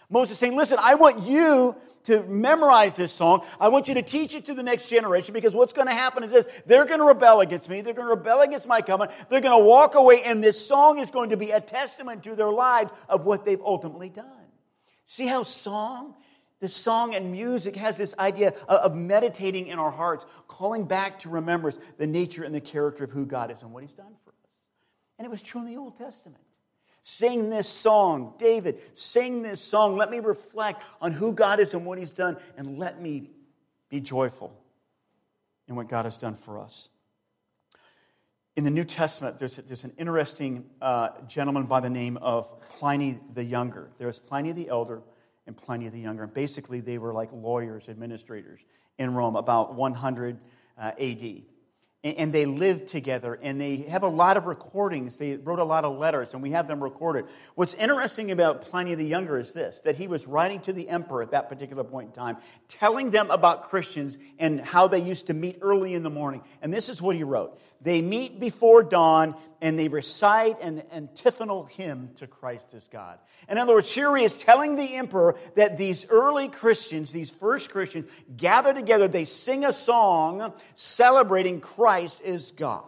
Moses 0.08 0.32
is 0.32 0.38
saying, 0.38 0.56
Listen, 0.56 0.78
I 0.80 0.94
want 0.94 1.24
you 1.24 1.76
to 2.04 2.22
memorize 2.24 2.94
this 2.94 3.12
song. 3.12 3.44
I 3.60 3.68
want 3.68 3.88
you 3.88 3.94
to 3.94 4.02
teach 4.02 4.36
it 4.36 4.46
to 4.46 4.54
the 4.54 4.62
next 4.62 4.88
generation 4.88 5.34
because 5.34 5.54
what's 5.54 5.72
going 5.72 5.88
to 5.88 5.94
happen 5.94 6.22
is 6.22 6.30
this 6.30 6.46
they're 6.64 6.86
going 6.86 7.00
to 7.00 7.06
rebel 7.06 7.40
against 7.40 7.68
me. 7.68 7.80
They're 7.80 7.94
going 7.94 8.06
to 8.06 8.14
rebel 8.14 8.42
against 8.42 8.68
my 8.68 8.80
covenant. 8.80 9.16
They're 9.28 9.40
going 9.40 9.60
to 9.60 9.64
walk 9.64 9.96
away, 9.96 10.22
and 10.24 10.42
this 10.42 10.64
song 10.64 11.00
is 11.00 11.10
going 11.10 11.30
to 11.30 11.36
be 11.36 11.50
a 11.50 11.60
testament 11.60 12.22
to 12.24 12.36
their 12.36 12.50
lives 12.50 12.92
of 13.08 13.24
what 13.24 13.44
they've 13.44 13.60
ultimately 13.60 14.08
done. 14.08 14.26
See 15.06 15.26
how 15.26 15.42
song, 15.42 16.14
the 16.60 16.68
song 16.68 17.14
and 17.14 17.32
music 17.32 17.74
has 17.76 17.98
this 17.98 18.14
idea 18.18 18.54
of 18.68 18.94
meditating 18.94 19.66
in 19.66 19.78
our 19.80 19.90
hearts, 19.90 20.26
calling 20.46 20.84
back 20.84 21.18
to 21.20 21.28
remembrance 21.28 21.78
the 21.98 22.06
nature 22.06 22.44
and 22.44 22.54
the 22.54 22.60
character 22.60 23.04
of 23.04 23.10
who 23.10 23.26
God 23.26 23.50
is 23.50 23.62
and 23.62 23.72
what 23.72 23.82
He's 23.82 23.92
done 23.92 24.14
for 24.24 24.30
us. 24.30 24.50
And 25.18 25.26
it 25.26 25.30
was 25.30 25.42
true 25.42 25.60
in 25.60 25.66
the 25.66 25.76
Old 25.76 25.96
Testament. 25.96 26.42
Sing 27.08 27.50
this 27.50 27.68
song. 27.68 28.34
David, 28.36 28.80
sing 28.94 29.42
this 29.42 29.60
song. 29.60 29.96
Let 29.96 30.10
me 30.10 30.18
reflect 30.18 30.82
on 31.00 31.12
who 31.12 31.32
God 31.32 31.60
is 31.60 31.72
and 31.72 31.86
what 31.86 31.98
He's 31.98 32.10
done, 32.10 32.36
and 32.56 32.80
let 32.80 33.00
me 33.00 33.30
be 33.88 34.00
joyful 34.00 34.52
in 35.68 35.76
what 35.76 35.88
God 35.88 36.04
has 36.04 36.18
done 36.18 36.34
for 36.34 36.58
us. 36.58 36.88
In 38.56 38.64
the 38.64 38.72
New 38.72 38.82
Testament, 38.82 39.38
there's, 39.38 39.54
there's 39.54 39.84
an 39.84 39.92
interesting 39.98 40.68
uh, 40.82 41.10
gentleman 41.28 41.66
by 41.66 41.78
the 41.78 41.88
name 41.88 42.16
of 42.16 42.52
Pliny 42.70 43.20
the 43.34 43.44
Younger. 43.44 43.88
There 43.98 44.08
was 44.08 44.18
Pliny 44.18 44.50
the 44.50 44.68
Elder 44.68 45.00
and 45.46 45.56
Pliny 45.56 45.88
the 45.88 46.00
Younger. 46.00 46.24
And 46.24 46.34
basically, 46.34 46.80
they 46.80 46.98
were 46.98 47.12
like 47.12 47.30
lawyers, 47.32 47.88
administrators 47.88 48.64
in 48.98 49.14
Rome 49.14 49.36
about 49.36 49.76
100 49.76 50.40
uh, 50.76 50.90
AD 51.00 51.42
and 52.14 52.32
they 52.32 52.46
lived 52.46 52.86
together 52.86 53.38
and 53.42 53.60
they 53.60 53.76
have 53.76 54.02
a 54.02 54.08
lot 54.08 54.36
of 54.36 54.46
recordings. 54.46 55.18
They 55.18 55.36
wrote 55.36 55.58
a 55.58 55.64
lot 55.64 55.84
of 55.84 55.98
letters 55.98 56.34
and 56.34 56.42
we 56.42 56.52
have 56.52 56.68
them 56.68 56.82
recorded. 56.82 57.26
What's 57.54 57.74
interesting 57.74 58.30
about 58.30 58.62
pliny 58.62 58.94
the 58.94 59.04
younger 59.04 59.38
is 59.38 59.52
this 59.52 59.82
that 59.82 59.96
he 59.96 60.06
was 60.06 60.26
writing 60.26 60.60
to 60.60 60.72
the 60.72 60.88
emperor 60.88 61.22
at 61.22 61.32
that 61.32 61.48
particular 61.48 61.84
point 61.84 62.08
in 62.08 62.12
time 62.12 62.36
telling 62.68 63.10
them 63.10 63.30
about 63.30 63.62
christians 63.64 64.18
and 64.38 64.60
how 64.60 64.86
they 64.86 65.00
used 65.00 65.26
to 65.26 65.34
meet 65.34 65.58
early 65.60 65.94
in 65.94 66.02
the 66.02 66.10
morning. 66.10 66.42
And 66.62 66.72
this 66.72 66.88
is 66.88 67.02
what 67.02 67.16
he 67.16 67.24
wrote 67.24 67.58
they 67.86 68.02
meet 68.02 68.40
before 68.40 68.82
dawn 68.82 69.36
and 69.62 69.78
they 69.78 69.86
recite 69.86 70.60
an 70.60 70.82
antiphonal 70.92 71.64
hymn 71.66 72.10
to 72.16 72.26
Christ 72.26 72.74
as 72.74 72.88
God. 72.88 73.20
In 73.48 73.58
other 73.58 73.74
words, 73.74 73.94
here 73.94 74.14
he 74.16 74.24
is 74.24 74.42
telling 74.42 74.74
the 74.74 74.96
emperor 74.96 75.36
that 75.54 75.76
these 75.76 76.04
early 76.08 76.48
Christians, 76.48 77.12
these 77.12 77.30
first 77.30 77.70
Christians, 77.70 78.10
gather 78.36 78.74
together, 78.74 79.06
they 79.06 79.24
sing 79.24 79.64
a 79.64 79.72
song 79.72 80.52
celebrating 80.74 81.60
Christ 81.60 82.22
as 82.22 82.50
God. 82.50 82.82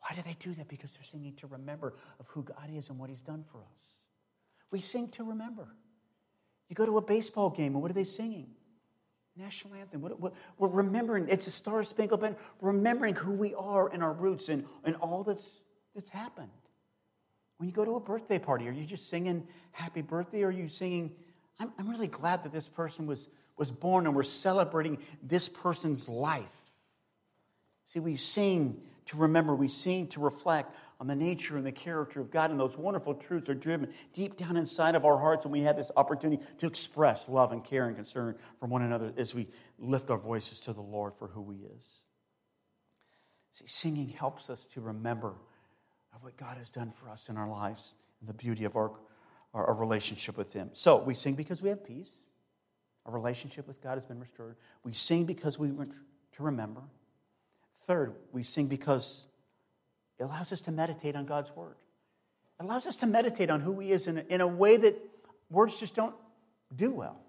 Why 0.00 0.14
do 0.14 0.20
they 0.20 0.36
do 0.38 0.52
that? 0.52 0.68
Because 0.68 0.92
they're 0.92 1.02
singing 1.02 1.34
to 1.36 1.46
remember 1.46 1.94
of 2.20 2.28
who 2.28 2.42
God 2.42 2.68
is 2.70 2.90
and 2.90 2.98
what 2.98 3.08
he's 3.08 3.22
done 3.22 3.42
for 3.50 3.58
us. 3.58 4.00
We 4.70 4.80
sing 4.80 5.08
to 5.12 5.24
remember. 5.24 5.74
You 6.68 6.76
go 6.76 6.84
to 6.84 6.98
a 6.98 7.02
baseball 7.02 7.48
game, 7.48 7.72
and 7.72 7.80
what 7.80 7.90
are 7.90 7.94
they 7.94 8.04
singing? 8.04 8.48
National 9.36 9.74
anthem. 9.74 10.00
What, 10.00 10.20
what, 10.20 10.34
we're 10.58 10.68
remembering, 10.68 11.28
it's 11.28 11.46
a 11.46 11.50
Star 11.50 11.82
Spangled 11.82 12.20
Banner, 12.20 12.36
remembering 12.60 13.16
who 13.16 13.32
we 13.32 13.54
are 13.54 13.88
and 13.92 14.02
our 14.02 14.12
roots 14.12 14.48
and, 14.48 14.64
and 14.84 14.94
all 14.96 15.24
that's, 15.24 15.60
that's 15.94 16.10
happened. 16.10 16.50
When 17.58 17.68
you 17.68 17.74
go 17.74 17.84
to 17.84 17.96
a 17.96 18.00
birthday 18.00 18.38
party, 18.38 18.68
are 18.68 18.72
you 18.72 18.84
just 18.84 19.08
singing 19.08 19.46
happy 19.72 20.02
birthday 20.02 20.42
or 20.42 20.48
are 20.48 20.52
you 20.52 20.68
singing, 20.68 21.12
I'm, 21.58 21.72
I'm 21.78 21.88
really 21.88 22.06
glad 22.06 22.44
that 22.44 22.52
this 22.52 22.68
person 22.68 23.06
was, 23.06 23.28
was 23.56 23.72
born 23.72 24.06
and 24.06 24.14
we're 24.14 24.22
celebrating 24.22 24.98
this 25.22 25.48
person's 25.48 26.08
life? 26.08 26.56
See, 27.86 28.00
we 28.00 28.16
sing 28.16 28.82
to 29.06 29.16
remember, 29.18 29.54
we 29.54 29.68
sing 29.68 30.06
to 30.08 30.20
reflect 30.20 30.74
on 30.98 31.06
the 31.06 31.16
nature 31.16 31.56
and 31.56 31.66
the 31.66 31.72
character 31.72 32.20
of 32.20 32.30
God, 32.30 32.50
and 32.50 32.58
those 32.58 32.76
wonderful 32.78 33.14
truths 33.14 33.48
are 33.50 33.54
driven 33.54 33.92
deep 34.12 34.36
down 34.36 34.56
inside 34.56 34.94
of 34.94 35.04
our 35.04 35.18
hearts, 35.18 35.44
and 35.44 35.52
we 35.52 35.60
have 35.60 35.76
this 35.76 35.90
opportunity 35.96 36.42
to 36.58 36.66
express 36.66 37.28
love 37.28 37.52
and 37.52 37.62
care 37.64 37.86
and 37.86 37.96
concern 37.96 38.36
for 38.58 38.66
one 38.66 38.82
another 38.82 39.12
as 39.16 39.34
we 39.34 39.48
lift 39.78 40.10
our 40.10 40.18
voices 40.18 40.60
to 40.60 40.72
the 40.72 40.80
Lord 40.80 41.14
for 41.14 41.28
who 41.28 41.50
He 41.50 41.58
is. 41.76 42.02
See, 43.52 43.66
singing 43.66 44.08
helps 44.08 44.48
us 44.48 44.64
to 44.66 44.80
remember 44.80 45.34
what 46.20 46.36
God 46.36 46.56
has 46.56 46.70
done 46.70 46.90
for 46.90 47.10
us 47.10 47.28
in 47.28 47.36
our 47.36 47.48
lives 47.48 47.94
and 48.20 48.28
the 48.28 48.34
beauty 48.34 48.64
of 48.64 48.76
our, 48.76 48.92
our, 49.52 49.66
our 49.66 49.74
relationship 49.74 50.38
with 50.38 50.52
Him. 50.52 50.70
So 50.72 50.96
we 50.96 51.14
sing 51.14 51.34
because 51.34 51.62
we 51.62 51.68
have 51.68 51.84
peace. 51.84 52.22
Our 53.04 53.12
relationship 53.12 53.66
with 53.66 53.82
God 53.82 53.94
has 53.94 54.06
been 54.06 54.18
restored. 54.18 54.56
We 54.82 54.94
sing 54.94 55.26
because 55.26 55.58
we 55.58 55.70
want 55.70 55.92
to 56.32 56.42
remember. 56.42 56.80
Third, 57.76 58.14
we 58.32 58.42
sing 58.42 58.66
because 58.66 59.26
it 60.18 60.24
allows 60.24 60.52
us 60.52 60.60
to 60.62 60.72
meditate 60.72 61.16
on 61.16 61.26
God's 61.26 61.54
Word. 61.54 61.76
It 62.60 62.64
allows 62.64 62.86
us 62.86 62.96
to 62.96 63.06
meditate 63.06 63.50
on 63.50 63.60
who 63.60 63.80
He 63.80 63.92
is 63.92 64.06
in 64.06 64.18
a, 64.18 64.24
in 64.28 64.40
a 64.40 64.46
way 64.46 64.76
that 64.76 64.96
words 65.50 65.78
just 65.78 65.94
don't 65.94 66.14
do 66.74 66.92
well. 66.92 67.20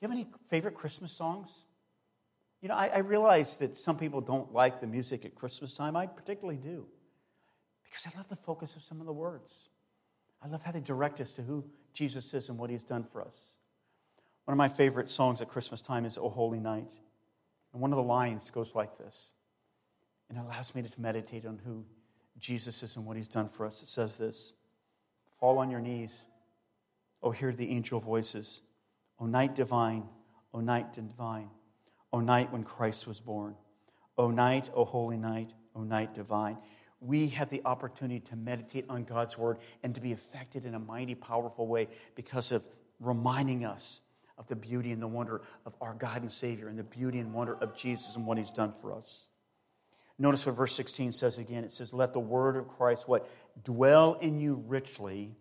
Do 0.00 0.06
you 0.06 0.08
have 0.08 0.16
any 0.16 0.26
favorite 0.48 0.74
Christmas 0.74 1.12
songs? 1.12 1.64
You 2.60 2.68
know, 2.68 2.74
I, 2.74 2.86
I 2.88 2.98
realize 2.98 3.56
that 3.56 3.76
some 3.76 3.98
people 3.98 4.20
don't 4.20 4.52
like 4.52 4.80
the 4.80 4.86
music 4.86 5.24
at 5.24 5.34
Christmas 5.34 5.74
time. 5.74 5.96
I 5.96 6.06
particularly 6.06 6.58
do. 6.58 6.86
Because 7.84 8.06
I 8.06 8.16
love 8.16 8.28
the 8.28 8.36
focus 8.36 8.76
of 8.76 8.82
some 8.82 9.00
of 9.00 9.06
the 9.06 9.12
words. 9.12 9.68
I 10.42 10.48
love 10.48 10.62
how 10.62 10.72
they 10.72 10.80
direct 10.80 11.20
us 11.20 11.32
to 11.34 11.42
who 11.42 11.64
Jesus 11.92 12.32
is 12.34 12.48
and 12.48 12.58
what 12.58 12.70
He's 12.70 12.84
done 12.84 13.04
for 13.04 13.20
us. 13.20 13.50
One 14.44 14.54
of 14.54 14.58
my 14.58 14.68
favorite 14.68 15.10
songs 15.10 15.40
at 15.40 15.48
Christmas 15.48 15.80
time 15.80 16.04
is 16.04 16.16
O 16.18 16.28
Holy 16.28 16.58
Night. 16.58 16.92
And 17.72 17.80
one 17.80 17.92
of 17.92 17.96
the 17.96 18.02
lines 18.02 18.50
goes 18.50 18.74
like 18.74 18.98
this 18.98 19.32
and 20.32 20.40
it 20.40 20.44
allows 20.46 20.74
me 20.74 20.80
to 20.82 21.00
meditate 21.00 21.44
on 21.44 21.60
who 21.62 21.84
Jesus 22.38 22.82
is 22.82 22.96
and 22.96 23.04
what 23.04 23.18
he's 23.18 23.28
done 23.28 23.48
for 23.48 23.66
us. 23.66 23.82
It 23.82 23.88
says 23.88 24.16
this 24.16 24.54
Fall 25.38 25.58
on 25.58 25.70
your 25.70 25.80
knees. 25.80 26.24
Oh, 27.22 27.30
hear 27.30 27.52
the 27.52 27.70
angel 27.70 28.00
voices. 28.00 28.62
O 29.18 29.26
night 29.26 29.54
divine, 29.54 30.08
O 30.54 30.60
night 30.60 30.92
divine, 30.92 31.50
O 32.12 32.20
night 32.20 32.50
when 32.50 32.64
Christ 32.64 33.06
was 33.06 33.20
born. 33.20 33.54
O 34.16 34.30
night, 34.30 34.70
O 34.74 34.84
holy 34.84 35.18
night, 35.18 35.52
O 35.76 35.82
night 35.82 36.14
divine. 36.14 36.56
We 37.00 37.28
have 37.28 37.50
the 37.50 37.62
opportunity 37.64 38.20
to 38.20 38.36
meditate 38.36 38.86
on 38.88 39.04
God's 39.04 39.36
word 39.36 39.58
and 39.82 39.94
to 39.94 40.00
be 40.00 40.12
affected 40.12 40.64
in 40.64 40.74
a 40.74 40.78
mighty, 40.78 41.14
powerful 41.14 41.66
way 41.66 41.88
because 42.14 42.52
of 42.52 42.64
reminding 43.00 43.64
us 43.64 44.00
of 44.42 44.48
the 44.48 44.56
beauty 44.56 44.90
and 44.90 45.00
the 45.00 45.06
wonder 45.06 45.40
of 45.64 45.74
our 45.80 45.94
God 45.94 46.22
and 46.22 46.30
Savior 46.30 46.68
and 46.68 46.76
the 46.76 46.82
beauty 46.82 47.20
and 47.20 47.32
wonder 47.32 47.54
of 47.54 47.76
Jesus 47.76 48.16
and 48.16 48.26
what 48.26 48.38
He's 48.38 48.50
done 48.50 48.72
for 48.72 48.92
us. 48.92 49.28
Notice 50.18 50.44
what 50.44 50.56
verse 50.56 50.74
16 50.74 51.12
says 51.12 51.38
again. 51.38 51.64
It 51.64 51.72
says, 51.72 51.94
Let 51.94 52.12
the 52.12 52.20
word 52.20 52.56
of 52.56 52.68
Christ 52.68 53.08
what? 53.08 53.28
Dwell 53.64 54.18
in 54.20 54.40
you 54.40 54.62
richly 54.66 55.36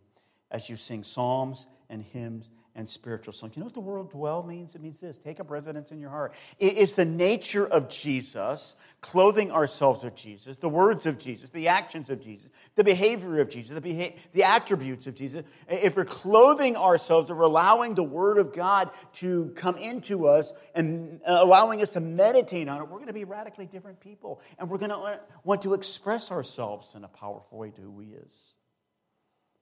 as 0.52 0.70
you 0.70 0.78
sing 0.78 1.04
psalms 1.04 1.66
and 1.90 2.04
hymns 2.04 2.52
and 2.76 2.90
spiritual 2.90 3.34
songs. 3.34 3.56
You 3.56 3.60
know 3.60 3.66
what 3.66 3.74
the 3.74 3.82
word 3.82 4.10
dwell 4.10 4.44
means? 4.44 4.76
It 4.76 4.82
means 4.82 5.02
this 5.02 5.18
take 5.18 5.40
up 5.40 5.52
residence 5.52 5.92
in 5.92 6.00
your 6.00 6.10
heart. 6.10 6.34
It 6.58 6.78
is 6.78 6.94
the 6.94 7.06
nature 7.06 7.66
of 7.66 7.90
Jesus, 7.90 8.76
clothing 9.02 9.52
ourselves 9.52 10.04
with 10.04 10.16
Jesus, 10.16 10.58
the 10.58 10.70
words 10.70 11.06
of 11.06 11.20
Jesus, 11.20 11.50
the 11.50 11.68
actions 11.68 12.10
of 12.10 12.24
Jesus, 12.24 12.50
the 12.76 12.84
behavior 12.84 13.42
of 13.42 13.50
Jesus, 13.50 13.72
the, 13.76 13.82
beha- 13.82 14.14
the 14.32 14.44
attributes 14.44 15.06
of 15.08 15.16
Jesus. 15.16 15.44
If 15.68 15.98
we're 15.98 16.06
clothing 16.06 16.78
ourselves, 16.78 17.30
if 17.30 17.36
we're 17.36 17.44
allowing 17.44 17.96
the 17.96 18.04
word 18.04 18.38
of 18.38 18.54
God 18.54 18.90
to 19.16 19.52
come 19.56 19.78
into 19.78 20.28
us 20.28 20.54
and 20.74 21.20
uh, 21.28 21.40
allowing 21.42 21.82
us 21.82 21.90
to 21.92 22.00
meditate 22.00 22.70
on 22.70 22.82
it, 22.82 22.86
we're 22.86 22.98
going 22.98 23.08
to 23.08 23.14
be 23.14 23.26
radically 23.26 23.66
different 23.66 24.00
people. 24.00 24.40
And 24.58 24.70
we're 24.70 24.78
going 24.78 24.92
to 24.92 24.98
uh, 24.98 25.18
want 25.44 25.64
to 25.64 25.74
express 25.74 26.32
ourselves 26.32 26.96
in 26.96 27.04
a 27.04 27.10
powerful 27.10 27.58
way 27.58 27.72
to 27.72 27.82
who 27.82 28.00
He 28.00 28.12
is. 28.14 28.54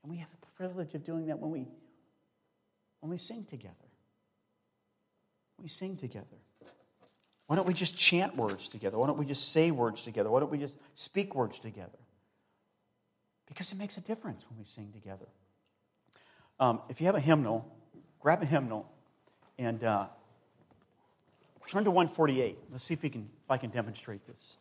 And 0.04 0.12
we 0.12 0.18
have 0.18 0.30
the 0.30 0.48
privilege 0.56 0.94
of 0.94 1.04
doing 1.04 1.26
that 1.28 1.40
when 1.40 1.52
we 1.52 1.68
when 3.00 3.10
we 3.10 3.18
sing 3.18 3.46
together. 3.46 3.76
We 5.62 5.68
sing 5.68 5.98
together. 5.98 6.26
Why 7.48 7.56
don't 7.56 7.68
we 7.68 7.74
just 7.74 7.98
chant 7.98 8.36
words 8.36 8.68
together? 8.68 8.98
Why 8.98 9.08
don't 9.08 9.18
we 9.18 9.26
just 9.26 9.52
say 9.52 9.72
words 9.72 10.04
together? 10.04 10.30
Why 10.30 10.40
don't 10.40 10.52
we 10.52 10.60
just 10.60 10.78
speak 10.96 11.36
words 11.36 11.60
together? 11.60 11.98
because 13.50 13.72
it 13.72 13.78
makes 13.78 13.98
a 13.98 14.02
difference 14.02 14.46
when 14.50 14.58
we 14.58 14.66
sing 14.66 14.92
together. 14.94 15.26
Um, 16.60 16.82
if 16.88 17.02
you 17.02 17.08
have 17.08 17.16
a 17.16 17.20
hymnal, 17.20 17.66
grab 18.22 18.42
a 18.42 18.46
hymnal 18.46 18.90
and 19.58 19.84
uh, 19.84 20.06
turn 21.68 21.84
to 21.84 21.92
148. 21.92 22.58
Let's 22.72 22.86
see 22.86 22.94
if, 22.94 23.04
we 23.04 23.10
can, 23.10 23.28
if 23.44 23.52
I 23.52 23.58
can 23.58 23.72
demonstrate 23.72 24.26
this. 24.26 24.58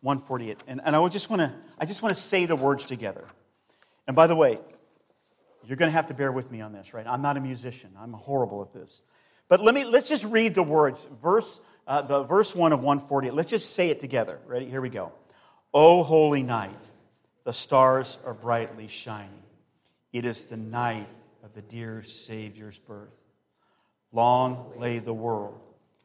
148. 0.00 0.58
And, 0.66 0.80
and 0.84 0.96
I 0.96 1.08
just 1.08 1.28
want 1.28 1.40
to 1.40 1.52
I 1.78 1.86
just 1.86 2.02
want 2.02 2.14
to 2.14 2.20
say 2.20 2.46
the 2.46 2.56
words 2.56 2.84
together. 2.84 3.26
And 4.06 4.14
by 4.14 4.26
the 4.26 4.36
way, 4.36 4.58
you're 5.66 5.76
going 5.76 5.90
to 5.90 5.96
have 5.96 6.08
to 6.08 6.14
bear 6.14 6.32
with 6.32 6.50
me 6.50 6.60
on 6.60 6.72
this, 6.72 6.94
right? 6.94 7.06
I'm 7.06 7.22
not 7.22 7.36
a 7.36 7.40
musician. 7.40 7.90
I'm 7.98 8.12
horrible 8.12 8.62
at 8.62 8.72
this. 8.72 9.02
But 9.48 9.60
let 9.60 9.74
me 9.74 9.84
let's 9.84 10.08
just 10.08 10.24
read 10.24 10.54
the 10.54 10.62
words. 10.62 11.06
Verse 11.22 11.60
uh, 11.86 12.02
the 12.02 12.22
verse 12.22 12.54
1 12.54 12.72
of 12.72 12.80
148. 12.80 13.34
Let's 13.34 13.50
just 13.50 13.74
say 13.74 13.90
it 13.90 14.00
together. 14.00 14.38
Ready? 14.46 14.66
Here 14.66 14.80
we 14.80 14.88
go. 14.88 15.12
O 15.72 16.02
holy 16.02 16.42
night, 16.42 16.78
the 17.44 17.52
stars 17.52 18.18
are 18.24 18.34
brightly 18.34 18.88
shining. 18.88 19.42
It 20.12 20.24
is 20.24 20.46
the 20.46 20.56
night 20.56 21.08
of 21.42 21.52
the 21.52 21.62
dear 21.62 22.02
Savior's 22.02 22.78
birth. 22.78 23.12
Long 24.12 24.72
lay 24.78 24.98
the 24.98 25.12
world 25.12 25.60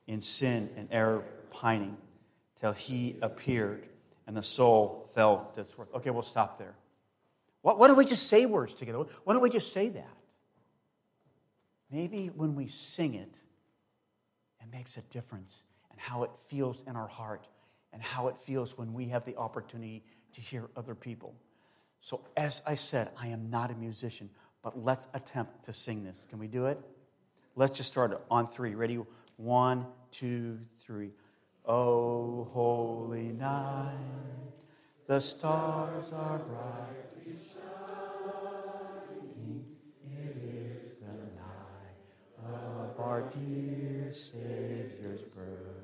in 0.08 0.22
sin 0.22 0.70
and 0.76 0.90
error 0.92 1.24
pining 1.52 1.96
till 2.60 2.74
he 2.74 3.16
appeared 3.22 3.88
and 4.30 4.36
the 4.36 4.44
soul 4.44 5.10
felt 5.16 5.58
its 5.58 5.76
worth. 5.78 5.94
Okay, 5.96 6.10
we'll 6.10 6.22
stop 6.22 6.58
there. 6.58 6.76
Why 7.62 7.88
don't 7.88 7.98
we 7.98 8.06
just 8.06 8.28
say 8.28 8.46
words 8.46 8.74
together? 8.74 9.00
Why 9.24 9.34
don't 9.34 9.42
we 9.42 9.50
just 9.50 9.74
say 9.74 9.90
that? 9.90 10.18
Maybe 11.92 12.28
when 12.28 12.56
we 12.56 12.68
sing 12.68 13.16
it, 13.16 13.38
it 14.62 14.72
makes 14.72 14.98
a 14.98 15.02
difference 15.02 15.64
in 15.92 15.98
how 15.98 16.24
it 16.24 16.32
feels 16.48 16.84
in 16.88 16.96
our 16.96 17.08
heart 17.08 17.48
and 17.92 18.02
how 18.02 18.28
it 18.28 18.38
feels 18.38 18.78
when 18.78 18.94
we 18.94 19.06
have 19.10 19.26
the 19.26 19.36
opportunity 19.36 20.04
to 20.34 20.42
hear 20.42 20.70
other 20.78 20.96
people. 20.96 21.34
So, 22.02 22.22
as 22.38 22.62
I 22.66 22.76
said, 22.76 23.10
I 23.20 23.28
am 23.28 23.50
not 23.50 23.72
a 23.72 23.76
musician, 23.76 24.30
but 24.62 24.82
let's 24.84 25.08
attempt 25.14 25.64
to 25.66 25.74
sing 25.74 26.04
this. 26.04 26.28
Can 26.30 26.40
we 26.40 26.48
do 26.48 26.68
it? 26.68 26.80
Let's 27.56 27.78
just 27.78 27.90
start 27.90 28.24
on 28.30 28.48
three. 28.48 28.76
Ready? 28.76 29.00
One, 29.38 29.86
two, 30.12 30.60
three. 30.78 31.12
Oh, 31.66 32.48
holy 32.54 33.32
night, 33.34 33.94
the 35.10 35.20
stars 35.20 36.14
are 36.14 36.38
brightly 36.38 37.36
shining. 37.52 37.66
It 40.06 40.38
is 40.38 40.94
the 41.00 41.08
night 41.36 42.14
of 42.38 43.00
our 43.00 43.24
dear 43.24 44.12
Savior's 44.12 45.24
birth. 45.24 45.80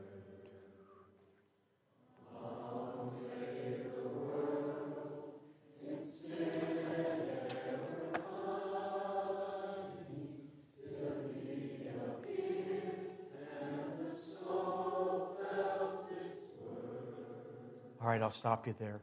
All 17.99 18.11
right, 18.11 18.21
I'll 18.21 18.29
stop 18.29 18.67
you 18.67 18.75
there. 18.77 19.01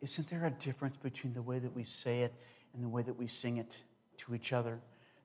Isn't 0.00 0.28
there 0.30 0.46
a 0.46 0.50
difference 0.50 0.96
between 0.96 1.32
the 1.32 1.42
way 1.42 1.58
that 1.58 1.74
we 1.74 1.84
say 1.84 2.20
it 2.22 2.34
and 2.72 2.82
the 2.82 2.88
way 2.88 3.02
that 3.02 3.18
we 3.18 3.26
sing 3.26 3.56
it 3.56 3.76
to 4.18 4.34
each 4.34 4.52
other? 4.52 4.80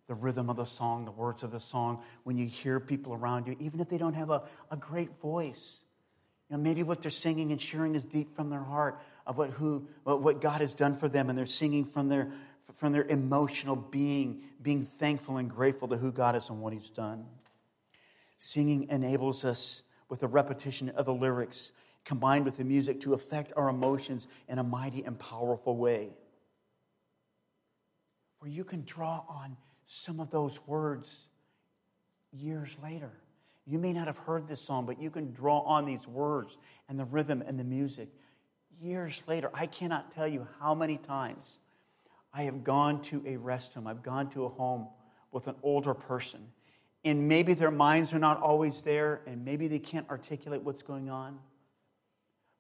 The 0.08 0.16
rhythm 0.16 0.50
of 0.50 0.58
the 0.58 0.66
song, 0.66 1.06
the 1.06 1.12
words 1.12 1.44
of 1.44 1.52
the 1.52 1.60
song, 1.60 2.04
when 2.24 2.38
you 2.38 2.46
hear 2.46 2.80
people 2.80 3.14
around 3.14 3.48
you, 3.48 3.56
even 3.60 3.80
if 3.80 3.88
they 3.88 3.98
don't 3.98 4.16
have 4.16 4.30
a, 4.30 4.44
a 4.72 4.78
great 4.78 5.20
voice. 5.22 5.84
You 6.50 6.58
know, 6.58 6.64
maybe 6.64 6.84
what 6.84 7.02
they're 7.02 7.12
singing 7.12 7.52
and 7.52 7.62
sharing 7.62 7.96
is 7.96 8.04
deep 8.04 8.36
from 8.36 8.50
their 8.50 8.64
heart 8.64 9.00
of 9.26 9.38
what, 9.38 9.52
who, 9.52 9.88
what 10.04 10.42
God 10.42 10.60
has 10.60 10.74
done 10.74 10.96
for 10.96 11.08
them, 11.08 11.30
and 11.30 11.38
they're 11.38 11.46
singing 11.46 11.86
from 11.86 12.10
their, 12.10 12.32
from 12.74 12.92
their 12.92 13.06
emotional 13.06 13.76
being, 13.76 14.42
being 14.62 14.84
thankful 14.84 15.38
and 15.38 15.50
grateful 15.50 15.88
to 15.88 15.98
who 15.98 16.12
God 16.12 16.36
is 16.36 16.50
and 16.50 16.60
what 16.60 16.74
He's 16.74 16.90
done. 16.90 17.26
Singing 18.38 18.88
enables 18.90 19.46
us 19.46 19.84
with 20.10 20.22
a 20.22 20.28
repetition 20.28 20.90
of 20.90 21.06
the 21.06 21.14
lyrics 21.14 21.72
combined 22.06 22.46
with 22.46 22.58
the 22.58 22.64
music 22.64 23.02
to 23.02 23.14
affect 23.14 23.54
our 23.56 23.70
emotions 23.70 24.28
in 24.48 24.60
a 24.60 24.64
mighty 24.64 25.04
and 25.04 25.18
powerful 25.18 25.78
way. 25.78 26.10
Where 28.40 28.52
you 28.52 28.64
can 28.64 28.84
draw 28.84 29.24
on 29.28 29.58
some 29.86 30.20
of 30.20 30.32
those 30.32 30.66
words 30.68 31.30
years 32.32 32.76
later. 32.84 33.12
You 33.66 33.80
may 33.80 33.94
not 33.94 34.08
have 34.08 34.18
heard 34.18 34.48
this 34.48 34.62
song, 34.62 34.86
but 34.86 35.02
you 35.02 35.10
can 35.10 35.32
draw 35.32 35.60
on 35.60 35.86
these 35.86 36.08
words 36.08 36.58
and 36.90 37.00
the 37.00 37.06
rhythm 37.06 37.42
and 37.46 37.58
the 37.58 37.64
music 37.64 38.10
years 38.82 39.24
later. 39.28 39.50
I 39.54 39.66
cannot 39.66 40.12
tell 40.12 40.28
you 40.28 40.48
how 40.60 40.76
many 40.76 40.98
times 40.98 41.60
I 42.34 42.44
have 42.44 42.64
gone 42.64 43.02
to 43.04 43.24
a 43.26 43.38
rest 43.38 43.76
home, 43.76 43.88
I've 43.88 44.04
gone 44.04 44.30
to 44.32 44.46
a 44.46 44.50
home 44.50 44.88
with 45.32 45.48
an 45.48 45.56
older 45.64 45.94
person, 45.94 46.42
and 47.06 47.28
maybe 47.28 47.54
their 47.54 47.72
minds 47.72 48.14
are 48.14 48.20
not 48.20 48.42
always 48.42 48.82
there, 48.82 49.22
and 49.28 49.46
maybe 49.46 49.68
they 49.68 49.80
can't 49.80 50.10
articulate 50.10 50.64
what's 50.64 50.82
going 50.84 51.10
on. 51.10 51.40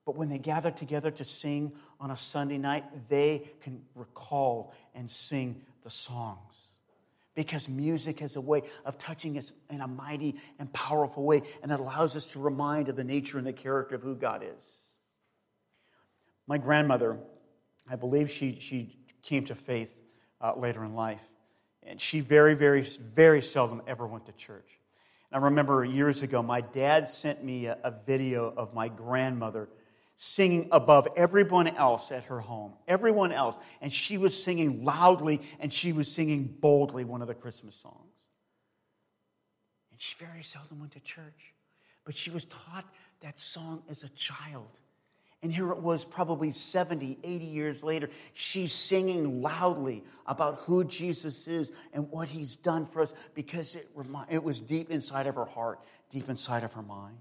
But 0.05 0.15
when 0.15 0.29
they 0.29 0.37
gather 0.37 0.71
together 0.71 1.11
to 1.11 1.23
sing 1.23 1.73
on 1.99 2.11
a 2.11 2.17
Sunday 2.17 2.57
night, 2.57 2.83
they 3.09 3.51
can 3.61 3.81
recall 3.95 4.73
and 4.93 5.09
sing 5.09 5.61
the 5.83 5.89
songs. 5.89 6.39
Because 7.35 7.67
music 7.67 8.19
has 8.19 8.35
a 8.35 8.41
way 8.41 8.63
of 8.85 8.97
touching 8.97 9.37
us 9.37 9.53
in 9.69 9.81
a 9.81 9.87
mighty 9.87 10.35
and 10.59 10.71
powerful 10.71 11.23
way, 11.23 11.41
and 11.63 11.71
it 11.71 11.79
allows 11.79 12.15
us 12.15 12.25
to 12.27 12.39
remind 12.39 12.89
of 12.89 12.95
the 12.95 13.03
nature 13.03 13.37
and 13.37 13.47
the 13.47 13.53
character 13.53 13.95
of 13.95 14.03
who 14.03 14.15
God 14.15 14.43
is. 14.43 14.77
My 16.47 16.57
grandmother, 16.57 17.17
I 17.89 17.95
believe 17.95 18.29
she, 18.29 18.59
she 18.59 18.97
came 19.23 19.45
to 19.45 19.55
faith 19.55 19.99
uh, 20.41 20.53
later 20.55 20.83
in 20.83 20.93
life, 20.93 21.23
and 21.81 21.99
she 21.99 22.19
very, 22.19 22.53
very, 22.53 22.81
very 22.81 23.41
seldom 23.41 23.81
ever 23.87 24.05
went 24.05 24.25
to 24.25 24.33
church. 24.33 24.79
I 25.31 25.37
remember 25.37 25.83
years 25.83 26.21
ago, 26.21 26.43
my 26.43 26.61
dad 26.61 27.09
sent 27.09 27.43
me 27.43 27.65
a, 27.65 27.79
a 27.83 27.91
video 28.05 28.53
of 28.55 28.75
my 28.75 28.89
grandmother 28.89 29.69
singing 30.17 30.69
above 30.71 31.07
everyone 31.15 31.67
else 31.67 32.11
at 32.11 32.25
her 32.25 32.39
home, 32.39 32.73
everyone 32.87 33.31
else. 33.31 33.57
And 33.81 33.91
she 33.91 34.17
was 34.17 34.41
singing 34.41 34.83
loudly 34.83 35.41
and 35.59 35.71
she 35.71 35.93
was 35.93 36.11
singing 36.11 36.55
boldly 36.59 37.03
one 37.03 37.21
of 37.21 37.27
the 37.27 37.33
Christmas 37.33 37.75
songs. 37.75 38.13
And 39.91 39.99
she 39.99 40.15
very 40.23 40.43
seldom 40.43 40.79
went 40.79 40.93
to 40.93 40.99
church, 40.99 41.53
but 42.05 42.15
she 42.15 42.31
was 42.31 42.45
taught 42.45 42.85
that 43.21 43.39
song 43.39 43.83
as 43.89 44.03
a 44.03 44.09
child. 44.09 44.79
And 45.43 45.51
here 45.51 45.71
it 45.71 45.79
was, 45.79 46.05
probably 46.05 46.53
70, 46.53 47.19
80 47.21 47.45
years 47.45 47.83
later, 47.83 48.09
she's 48.33 48.71
singing 48.71 49.41
loudly 49.41 50.05
about 50.25 50.59
who 50.59 50.85
Jesus 50.85 51.49
is 51.49 51.73
and 51.91 52.09
what 52.09 52.29
he's 52.29 52.55
done 52.55 52.85
for 52.85 53.01
us 53.01 53.13
because 53.35 53.75
it, 53.75 53.89
it 54.29 54.41
was 54.41 54.61
deep 54.61 54.89
inside 54.89 55.27
of 55.27 55.35
her 55.35 55.43
heart, 55.43 55.81
deep 56.09 56.29
inside 56.29 56.63
of 56.63 56.71
her 56.73 56.81
mind. 56.81 57.17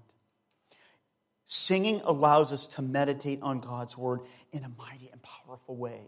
Singing 1.53 2.01
allows 2.05 2.51
us 2.51 2.65
to 2.65 2.81
meditate 2.81 3.39
on 3.43 3.59
God's 3.59 3.95
word 3.95 4.21
in 4.51 4.63
a 4.63 4.71
mighty 4.75 5.09
and 5.11 5.21
powerful 5.21 5.75
way. 5.75 6.07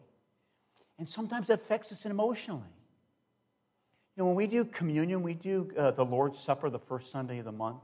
And 0.97 1.07
sometimes 1.07 1.51
it 1.51 1.53
affects 1.53 1.91
us 1.91 2.03
emotionally. 2.07 2.63
You 4.15 4.23
know, 4.23 4.25
when 4.25 4.35
we 4.35 4.47
do 4.47 4.65
communion, 4.65 5.21
we 5.21 5.35
do 5.35 5.71
uh, 5.77 5.91
the 5.91 6.03
Lord's 6.03 6.39
Supper 6.39 6.71
the 6.71 6.79
first 6.79 7.11
Sunday 7.11 7.37
of 7.37 7.45
the 7.45 7.51
month. 7.51 7.83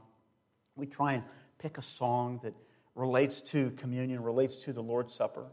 We 0.74 0.86
try 0.86 1.12
and 1.12 1.22
pick 1.60 1.78
a 1.78 1.82
song 1.82 2.40
that 2.42 2.52
relates 2.96 3.40
to 3.52 3.70
communion, 3.76 4.24
relates 4.24 4.64
to 4.64 4.72
the 4.72 4.82
Lord's 4.82 5.14
Supper. 5.14 5.46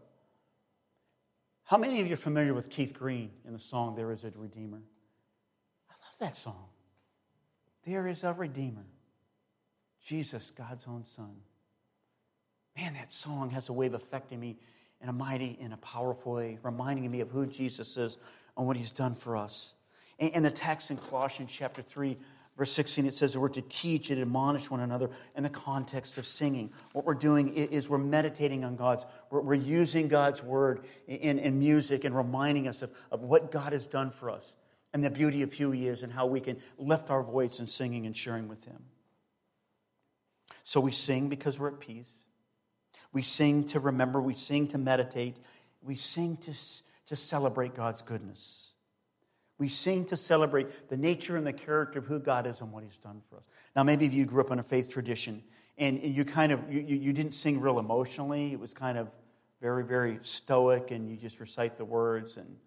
How 1.66 1.78
many 1.78 2.02
of 2.02 2.08
you 2.08 2.14
are 2.14 2.18
familiar 2.18 2.56
with 2.56 2.72
Keith 2.72 2.96
Green 2.96 3.30
in 3.46 3.54
the 3.54 3.60
song 3.60 3.94
There 3.94 4.12
is 4.12 4.24
a 4.24 4.32
Redeemer? 4.36 4.82
I 5.92 5.94
love 5.94 6.20
that 6.22 6.36
song. 6.36 6.70
There 7.86 8.08
is 8.08 8.24
a 8.24 8.34
Redeemer, 8.34 8.88
Jesus, 10.04 10.50
God's 10.50 10.88
own 10.88 11.06
Son 11.06 11.36
man, 12.78 12.94
that 12.94 13.14
song 13.14 13.52
has 13.52 13.70
a 13.70 13.74
way 13.74 13.88
of 13.88 13.94
affecting 13.94 14.40
me 14.40 14.58
in 15.02 15.10
a 15.10 15.14
mighty, 15.14 15.58
in 15.60 15.72
a 15.72 15.78
powerful 15.78 16.34
way, 16.34 16.60
reminding 16.64 17.10
me 17.10 17.22
of 17.22 17.30
who 17.30 17.46
Jesus 17.46 17.98
is 17.98 18.18
and 18.58 18.68
what 18.68 18.78
he's 18.78 18.92
done 18.92 19.16
for 19.16 19.38
us. 19.38 19.76
And, 20.20 20.44
the 20.44 20.52
text 20.52 20.92
in 20.92 20.98
Colossians 20.98 21.54
chapter 21.54 21.82
3, 21.82 22.18
verse 22.58 22.74
16, 22.74 23.06
it 23.06 23.16
says 23.16 23.34
that 23.34 23.40
we're 23.40 23.48
to 23.50 23.62
teach 23.62 24.10
and 24.10 24.22
admonish 24.22 24.70
one 24.70 24.82
another 24.82 25.10
in 25.38 25.44
the 25.44 25.50
context 25.50 26.18
of 26.18 26.26
singing. 26.26 26.72
What 26.92 27.06
we're 27.06 27.14
doing 27.14 27.54
is 27.54 27.88
we're 27.88 28.00
meditating 28.00 28.66
on 28.66 28.76
God's, 28.76 29.06
we're, 29.32 29.54
using 29.54 30.10
God's 30.10 30.44
word 30.44 30.82
in, 31.08 31.40
in 31.40 31.58
music 31.58 32.04
and 32.04 32.14
reminding 32.14 32.68
us 32.68 32.82
of, 32.82 32.92
of 33.12 33.22
what 33.22 33.50
God 33.50 33.72
has 33.72 33.88
done 33.88 34.12
for 34.12 34.30
us 34.30 34.56
and 34.94 35.02
the 35.02 35.10
beauty 35.10 35.42
of 35.42 35.54
who 35.54 35.72
he 35.72 35.88
is 35.88 36.04
and 36.04 36.12
how 36.12 36.26
we 36.26 36.42
can 36.42 36.58
lift 36.78 37.10
our 37.10 37.24
voice 37.24 37.62
in 37.62 37.68
singing 37.68 38.06
and 38.06 38.16
sharing 38.18 38.50
with 38.50 38.66
him. 38.66 38.84
So 40.66 40.82
we 40.82 40.92
sing 40.92 41.30
because 41.30 41.60
we're 41.60 41.70
at 41.70 41.80
peace. 41.80 42.12
We 43.12 43.22
sing 43.22 43.66
to 43.66 43.80
remember, 43.80 44.22
we 44.22 44.34
sing 44.34 44.68
to 44.70 44.78
meditate, 44.78 45.38
we 45.82 45.96
sing 45.96 46.38
to, 46.38 46.54
to 47.08 47.16
celebrate 47.16 47.76
God's 47.76 48.02
goodness. 48.02 48.72
We 49.58 49.68
sing 49.68 50.06
to 50.06 50.18
celebrate 50.18 50.90
the 50.90 50.98
nature 50.98 51.36
and 51.36 51.46
the 51.46 51.54
character 51.54 52.00
of 52.00 52.06
who 52.06 52.20
God 52.20 52.48
is 52.48 52.62
and 52.62 52.72
what 52.72 52.84
He's 52.84 52.98
done 52.98 53.22
for 53.30 53.38
us. 53.38 53.44
Now, 53.76 53.84
maybe 53.84 54.06
if 54.06 54.14
you 54.14 54.26
grew 54.26 54.42
up 54.42 54.52
in 54.52 54.60
a 54.60 54.64
faith 54.64 54.90
tradition 54.90 55.44
and 55.78 56.02
you 56.02 56.24
kind 56.24 56.52
of 56.52 56.72
you, 56.72 56.82
you 56.82 57.12
didn't 57.14 57.34
sing 57.34 57.60
real 57.60 57.80
emotionally, 57.80 58.54
it 58.54 58.60
was 58.60 58.74
kind 58.74 58.98
of 58.98 59.10
very, 59.62 59.84
very 59.84 60.20
stoic, 60.22 60.92
and 60.92 61.10
you 61.10 61.18
just 61.18 61.40
recite 61.40 61.78
the 61.78 61.86
words. 61.86 62.38
And 62.38 62.58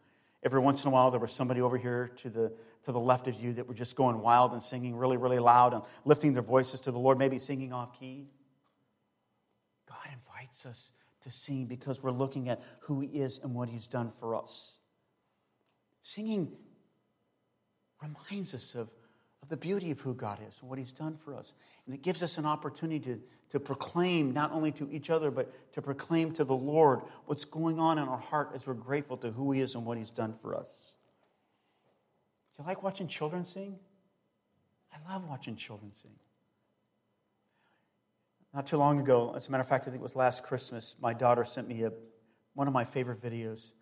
every 0.43 0.61
once 0.61 0.85
in 0.85 0.89
a 0.89 0.91
while, 0.91 1.11
there 1.11 1.21
was 1.21 1.33
somebody 1.33 1.61
over 1.61 1.79
here 1.79 2.11
to 2.19 2.29
the, 2.29 2.53
to 2.85 2.93
the 2.93 3.01
left 3.01 3.29
of 3.29 3.41
you 3.41 3.55
that 3.55 3.67
were 3.67 3.75
just 3.75 3.97
going 3.97 4.21
wild 4.21 4.53
and 4.53 4.63
singing 4.63 4.97
really, 4.97 5.17
really 5.17 5.39
loud 5.39 5.73
and 5.73 5.83
lifting 6.05 6.35
their 6.35 6.43
voices 6.43 6.81
to 6.81 6.91
the 6.91 6.99
Lord, 6.99 7.19
maybe 7.19 7.39
singing 7.39 7.73
off 7.73 7.99
key. 7.99 8.27
Us 10.67 10.93
to 11.23 11.31
sing 11.31 11.67
because 11.67 12.03
we're 12.03 12.11
looking 12.11 12.49
at 12.49 12.63
who 12.81 13.01
He 13.01 13.09
is 13.09 13.41
and 13.43 13.55
what 13.55 13.69
He's 13.69 13.87
done 13.87 14.11
for 14.11 14.35
us. 14.35 14.79
Singing 16.03 16.53
reminds 18.01 18.55
us 18.55 18.75
of 18.75 18.91
of 19.43 19.49
the 19.49 19.57
beauty 19.57 19.91
of 19.91 20.01
who 20.01 20.15
God 20.15 20.39
is 20.49 20.57
and 20.61 20.71
what 20.71 20.79
He's 20.79 20.93
done 20.93 21.17
for 21.17 21.35
us. 21.35 21.55
And 21.87 21.95
it 21.95 22.03
gives 22.03 22.23
us 22.23 22.39
an 22.39 22.47
opportunity 22.47 23.01
to, 23.01 23.21
to 23.51 23.61
proclaim, 23.61 24.33
not 24.33 24.53
only 24.53 24.71
to 24.73 24.89
each 24.91 25.11
other, 25.11 25.31
but 25.31 25.73
to 25.75 25.83
proclaim 25.83 26.33
to 26.35 26.45
the 26.45 26.55
Lord 26.55 27.01
what's 27.27 27.45
going 27.45 27.81
on 27.81 27.99
in 27.99 28.09
our 28.09 28.19
heart 28.19 28.51
as 28.55 28.67
we're 28.67 28.75
grateful 28.75 29.17
to 29.19 29.31
who 29.31 29.53
He 29.53 29.61
is 29.61 29.75
and 29.75 29.85
what 29.85 29.99
He's 29.99 30.11
done 30.11 30.33
for 30.33 30.55
us. 30.55 30.95
Do 32.57 32.63
you 32.63 32.69
like 32.69 32.83
watching 32.83 33.09
children 33.09 33.45
sing? 33.45 33.79
I 34.95 35.13
love 35.13 35.29
watching 35.29 35.57
children 35.57 35.91
sing. 35.95 36.13
Not 38.55 38.67
too 38.67 38.77
long 38.77 39.01
ago, 39.01 39.33
as 39.35 39.49
a 39.49 39.51
matter 39.51 39.63
of 39.63 39.69
fact, 39.69 39.87
I 39.87 39.91
think 39.91 40.01
it 40.01 40.03
was 40.03 40.15
last 40.15 40.43
Christmas, 40.43 40.97
my 41.01 41.15
daughter 41.15 41.45
sent 41.45 41.69
me 41.69 41.85
a, 41.85 41.93
one 42.55 42.69
of 42.69 42.75
my 42.75 42.85
favorite 42.85 43.23
videos. 43.23 43.73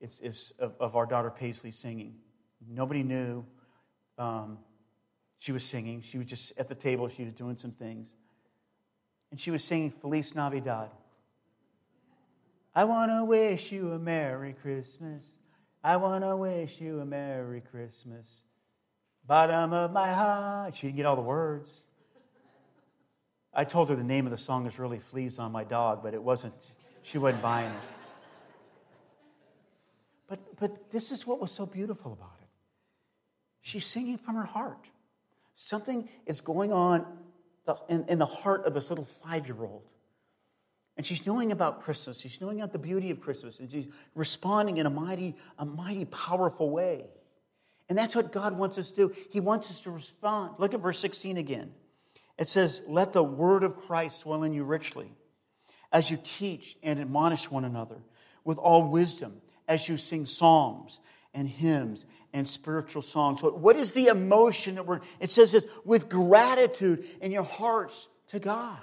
It's, 0.00 0.52
of, 0.58 0.74
of 0.80 0.96
our 0.96 1.06
daughter 1.06 1.30
Paisley 1.30 1.70
singing. 1.70 2.16
Nobody 2.68 3.02
knew. 3.02 3.44
Um, 4.16 4.58
she 5.38 5.52
was 5.52 5.64
singing. 5.64 6.02
She 6.02 6.18
was 6.18 6.26
just 6.26 6.58
at 6.58 6.68
the 6.68 6.74
table. 6.74 7.08
She 7.08 7.24
was 7.24 7.32
doing 7.32 7.56
some 7.58 7.72
things. 7.72 8.14
And 9.30 9.40
she 9.40 9.50
was 9.50 9.62
singing 9.62 9.90
Feliz 9.90 10.34
Navidad. 10.34 10.90
I 12.74 12.84
want 12.84 13.10
to 13.10 13.24
wish 13.24 13.72
you 13.72 13.92
a 13.92 13.98
Merry 13.98 14.52
Christmas. 14.52 15.38
I 15.82 15.96
want 15.96 16.24
to 16.24 16.36
wish 16.36 16.80
you 16.80 17.00
a 17.00 17.04
Merry 17.04 17.60
Christmas. 17.60 18.42
Bottom 19.26 19.72
of 19.72 19.92
my 19.92 20.12
heart. 20.12 20.76
She 20.76 20.88
didn't 20.88 20.96
get 20.96 21.06
all 21.06 21.16
the 21.16 21.22
words. 21.22 21.70
I 23.58 23.64
told 23.64 23.88
her 23.88 23.96
the 23.96 24.04
name 24.04 24.24
of 24.24 24.30
the 24.30 24.38
song 24.38 24.66
is 24.66 24.78
really 24.78 25.00
Fleas 25.00 25.40
on 25.40 25.50
My 25.50 25.64
Dog, 25.64 26.00
but 26.00 26.14
it 26.14 26.22
wasn't, 26.22 26.74
she 27.02 27.18
wasn't 27.18 27.42
buying 27.42 27.72
it. 27.72 27.80
But, 30.28 30.60
but 30.60 30.92
this 30.92 31.10
is 31.10 31.26
what 31.26 31.40
was 31.40 31.50
so 31.50 31.66
beautiful 31.66 32.12
about 32.12 32.36
it. 32.40 32.46
She's 33.60 33.84
singing 33.84 34.16
from 34.16 34.36
her 34.36 34.44
heart. 34.44 34.86
Something 35.56 36.08
is 36.24 36.40
going 36.40 36.72
on 36.72 37.04
in, 37.88 38.04
in 38.08 38.20
the 38.20 38.26
heart 38.26 38.64
of 38.64 38.74
this 38.74 38.90
little 38.90 39.04
five 39.04 39.48
year 39.48 39.60
old. 39.60 39.90
And 40.96 41.04
she's 41.04 41.26
knowing 41.26 41.50
about 41.50 41.80
Christmas. 41.80 42.20
She's 42.20 42.40
knowing 42.40 42.60
about 42.60 42.72
the 42.72 42.78
beauty 42.78 43.10
of 43.10 43.20
Christmas. 43.20 43.58
And 43.58 43.68
she's 43.68 43.86
responding 44.14 44.78
in 44.78 44.86
a 44.86 44.90
mighty, 44.90 45.34
a 45.58 45.66
mighty 45.66 46.04
powerful 46.04 46.70
way. 46.70 47.06
And 47.88 47.98
that's 47.98 48.14
what 48.14 48.30
God 48.30 48.56
wants 48.56 48.78
us 48.78 48.92
to 48.92 49.08
do. 49.08 49.14
He 49.32 49.40
wants 49.40 49.68
us 49.68 49.80
to 49.80 49.90
respond. 49.90 50.54
Look 50.58 50.74
at 50.74 50.80
verse 50.80 51.00
16 51.00 51.38
again. 51.38 51.72
It 52.38 52.48
says, 52.48 52.82
Let 52.86 53.12
the 53.12 53.22
word 53.22 53.64
of 53.64 53.76
Christ 53.76 54.22
dwell 54.22 54.42
in 54.42 54.52
you 54.52 54.64
richly, 54.64 55.10
as 55.92 56.10
you 56.10 56.18
teach 56.22 56.76
and 56.82 57.00
admonish 57.00 57.50
one 57.50 57.64
another 57.64 57.98
with 58.44 58.58
all 58.58 58.88
wisdom, 58.88 59.40
as 59.66 59.88
you 59.88 59.96
sing 59.96 60.24
psalms 60.24 61.00
and 61.34 61.48
hymns 61.48 62.06
and 62.32 62.48
spiritual 62.48 63.02
songs. 63.02 63.42
What 63.42 63.76
is 63.76 63.92
the 63.92 64.06
emotion 64.06 64.76
that 64.76 64.86
we're, 64.86 65.00
it 65.20 65.30
says 65.30 65.52
this, 65.52 65.66
with 65.84 66.08
gratitude 66.08 67.04
in 67.20 67.32
your 67.32 67.42
hearts 67.42 68.08
to 68.28 68.38
God. 68.38 68.78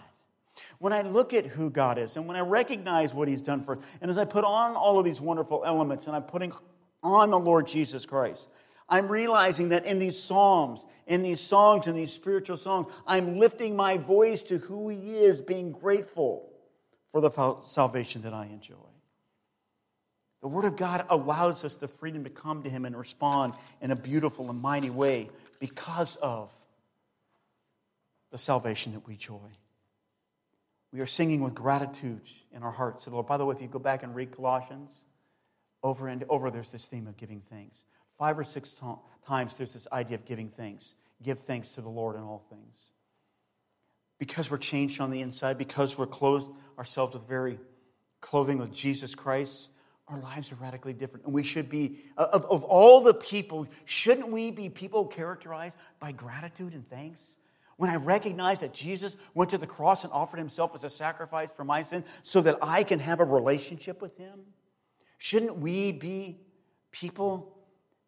When 0.79 0.93
I 0.93 1.01
look 1.01 1.33
at 1.33 1.45
who 1.45 1.69
God 1.69 1.97
is 1.97 2.15
and 2.15 2.27
when 2.27 2.37
I 2.37 2.41
recognize 2.41 3.13
what 3.13 3.27
He's 3.27 3.41
done 3.41 3.61
for 3.61 3.77
us, 3.77 3.83
and 4.01 4.09
as 4.09 4.17
I 4.17 4.25
put 4.25 4.43
on 4.43 4.75
all 4.75 4.99
of 4.99 5.05
these 5.05 5.21
wonderful 5.21 5.63
elements 5.65 6.07
and 6.07 6.15
I'm 6.15 6.23
putting 6.23 6.53
on 7.03 7.29
the 7.29 7.39
Lord 7.39 7.67
Jesus 7.67 8.05
Christ, 8.05 8.47
I'm 8.87 9.07
realizing 9.07 9.69
that 9.69 9.85
in 9.85 9.99
these 9.99 10.21
psalms, 10.21 10.85
in 11.07 11.23
these 11.23 11.41
songs, 11.41 11.87
in 11.87 11.95
these 11.95 12.13
spiritual 12.13 12.57
songs, 12.57 12.91
I'm 13.07 13.39
lifting 13.39 13.75
my 13.75 13.97
voice 13.97 14.43
to 14.43 14.59
who 14.59 14.89
He 14.89 15.17
is, 15.17 15.41
being 15.41 15.71
grateful 15.71 16.51
for 17.11 17.21
the 17.21 17.31
salvation 17.63 18.21
that 18.23 18.33
I 18.33 18.45
enjoy. 18.45 18.75
The 20.41 20.49
Word 20.49 20.65
of 20.65 20.77
God 20.77 21.05
allows 21.09 21.65
us 21.65 21.75
the 21.75 21.87
freedom 21.87 22.23
to 22.25 22.29
come 22.29 22.61
to 22.63 22.69
Him 22.69 22.85
and 22.85 22.95
respond 22.95 23.53
in 23.81 23.89
a 23.89 23.95
beautiful 23.95 24.49
and 24.51 24.61
mighty 24.61 24.91
way 24.91 25.29
because 25.59 26.17
of 26.17 26.53
the 28.31 28.37
salvation 28.37 28.93
that 28.93 29.07
we 29.07 29.13
enjoy. 29.13 29.39
We 30.91 30.99
are 30.99 31.07
singing 31.07 31.41
with 31.41 31.55
gratitude 31.55 32.21
in 32.53 32.61
our 32.61 32.71
hearts 32.71 33.05
to 33.05 33.09
the 33.09 33.15
Lord. 33.15 33.27
By 33.27 33.37
the 33.37 33.45
way, 33.45 33.55
if 33.55 33.61
you 33.61 33.67
go 33.67 33.79
back 33.79 34.03
and 34.03 34.13
read 34.13 34.31
Colossians, 34.31 35.03
over 35.81 36.07
and 36.07 36.23
over 36.29 36.51
there's 36.51 36.71
this 36.71 36.85
theme 36.85 37.07
of 37.07 37.17
giving 37.17 37.41
thanks. 37.41 37.83
Five 38.17 38.39
or 38.39 38.43
six 38.43 38.81
times 39.27 39.57
there's 39.57 39.73
this 39.73 39.87
idea 39.91 40.15
of 40.15 40.25
giving 40.25 40.49
thanks. 40.49 40.95
Give 41.21 41.39
thanks 41.39 41.71
to 41.71 41.81
the 41.81 41.89
Lord 41.89 42.15
in 42.15 42.21
all 42.21 42.45
things. 42.49 42.77
Because 44.17 44.49
we're 44.49 44.57
changed 44.57 45.01
on 45.01 45.11
the 45.11 45.21
inside, 45.21 45.57
because 45.57 45.97
we're 45.97 46.07
clothed 46.07 46.49
ourselves 46.77 47.13
with 47.13 47.27
very 47.27 47.59
clothing 48.21 48.57
with 48.57 48.73
Jesus 48.73 49.13
Christ, 49.13 49.69
our 50.07 50.19
lives 50.19 50.51
are 50.51 50.55
radically 50.55 50.93
different. 50.93 51.25
And 51.25 51.33
we 51.33 51.43
should 51.43 51.69
be, 51.69 51.99
of, 52.17 52.45
of 52.45 52.63
all 52.63 53.01
the 53.01 53.13
people, 53.13 53.67
shouldn't 53.85 54.29
we 54.29 54.51
be 54.51 54.69
people 54.69 55.05
characterized 55.05 55.77
by 55.99 56.11
gratitude 56.11 56.73
and 56.73 56.87
thanks? 56.87 57.37
When 57.77 57.89
I 57.89 57.97
recognize 57.97 58.61
that 58.61 58.73
Jesus 58.73 59.17
went 59.33 59.51
to 59.51 59.57
the 59.57 59.67
cross 59.67 60.03
and 60.03 60.13
offered 60.13 60.37
himself 60.37 60.73
as 60.75 60.83
a 60.83 60.89
sacrifice 60.89 61.49
for 61.55 61.65
my 61.65 61.83
sin 61.83 62.05
so 62.23 62.41
that 62.41 62.57
I 62.61 62.83
can 62.83 62.99
have 62.99 63.19
a 63.19 63.25
relationship 63.25 64.01
with 64.01 64.17
him, 64.17 64.39
shouldn't 65.17 65.57
we 65.57 65.91
be 65.91 66.39
people 66.91 67.54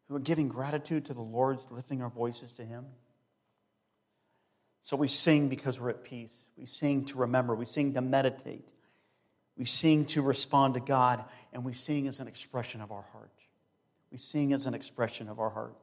who 0.07 0.15
are 0.15 0.19
giving 0.19 0.47
gratitude 0.47 1.05
to 1.05 1.13
the 1.13 1.21
Lord, 1.21 1.59
lifting 1.69 2.01
our 2.01 2.09
voices 2.09 2.53
to 2.53 2.63
him? 2.63 2.85
So 4.81 4.95
we 4.95 5.07
sing 5.07 5.49
because 5.49 5.79
we're 5.79 5.89
at 5.89 6.03
peace. 6.03 6.45
We 6.57 6.65
sing 6.65 7.05
to 7.05 7.17
remember. 7.17 7.55
We 7.55 7.65
sing 7.65 7.93
to 7.95 8.01
meditate. 8.01 8.67
We 9.57 9.65
sing 9.65 10.05
to 10.07 10.21
respond 10.21 10.75
to 10.75 10.79
God, 10.79 11.25
and 11.51 11.65
we 11.65 11.73
sing 11.73 12.07
as 12.07 12.19
an 12.19 12.27
expression 12.27 12.79
of 12.79 12.91
our 12.91 13.05
heart. 13.11 13.31
We 14.11 14.17
sing 14.17 14.53
as 14.53 14.65
an 14.65 14.73
expression 14.73 15.27
of 15.27 15.39
our 15.39 15.49
heart. 15.49 15.75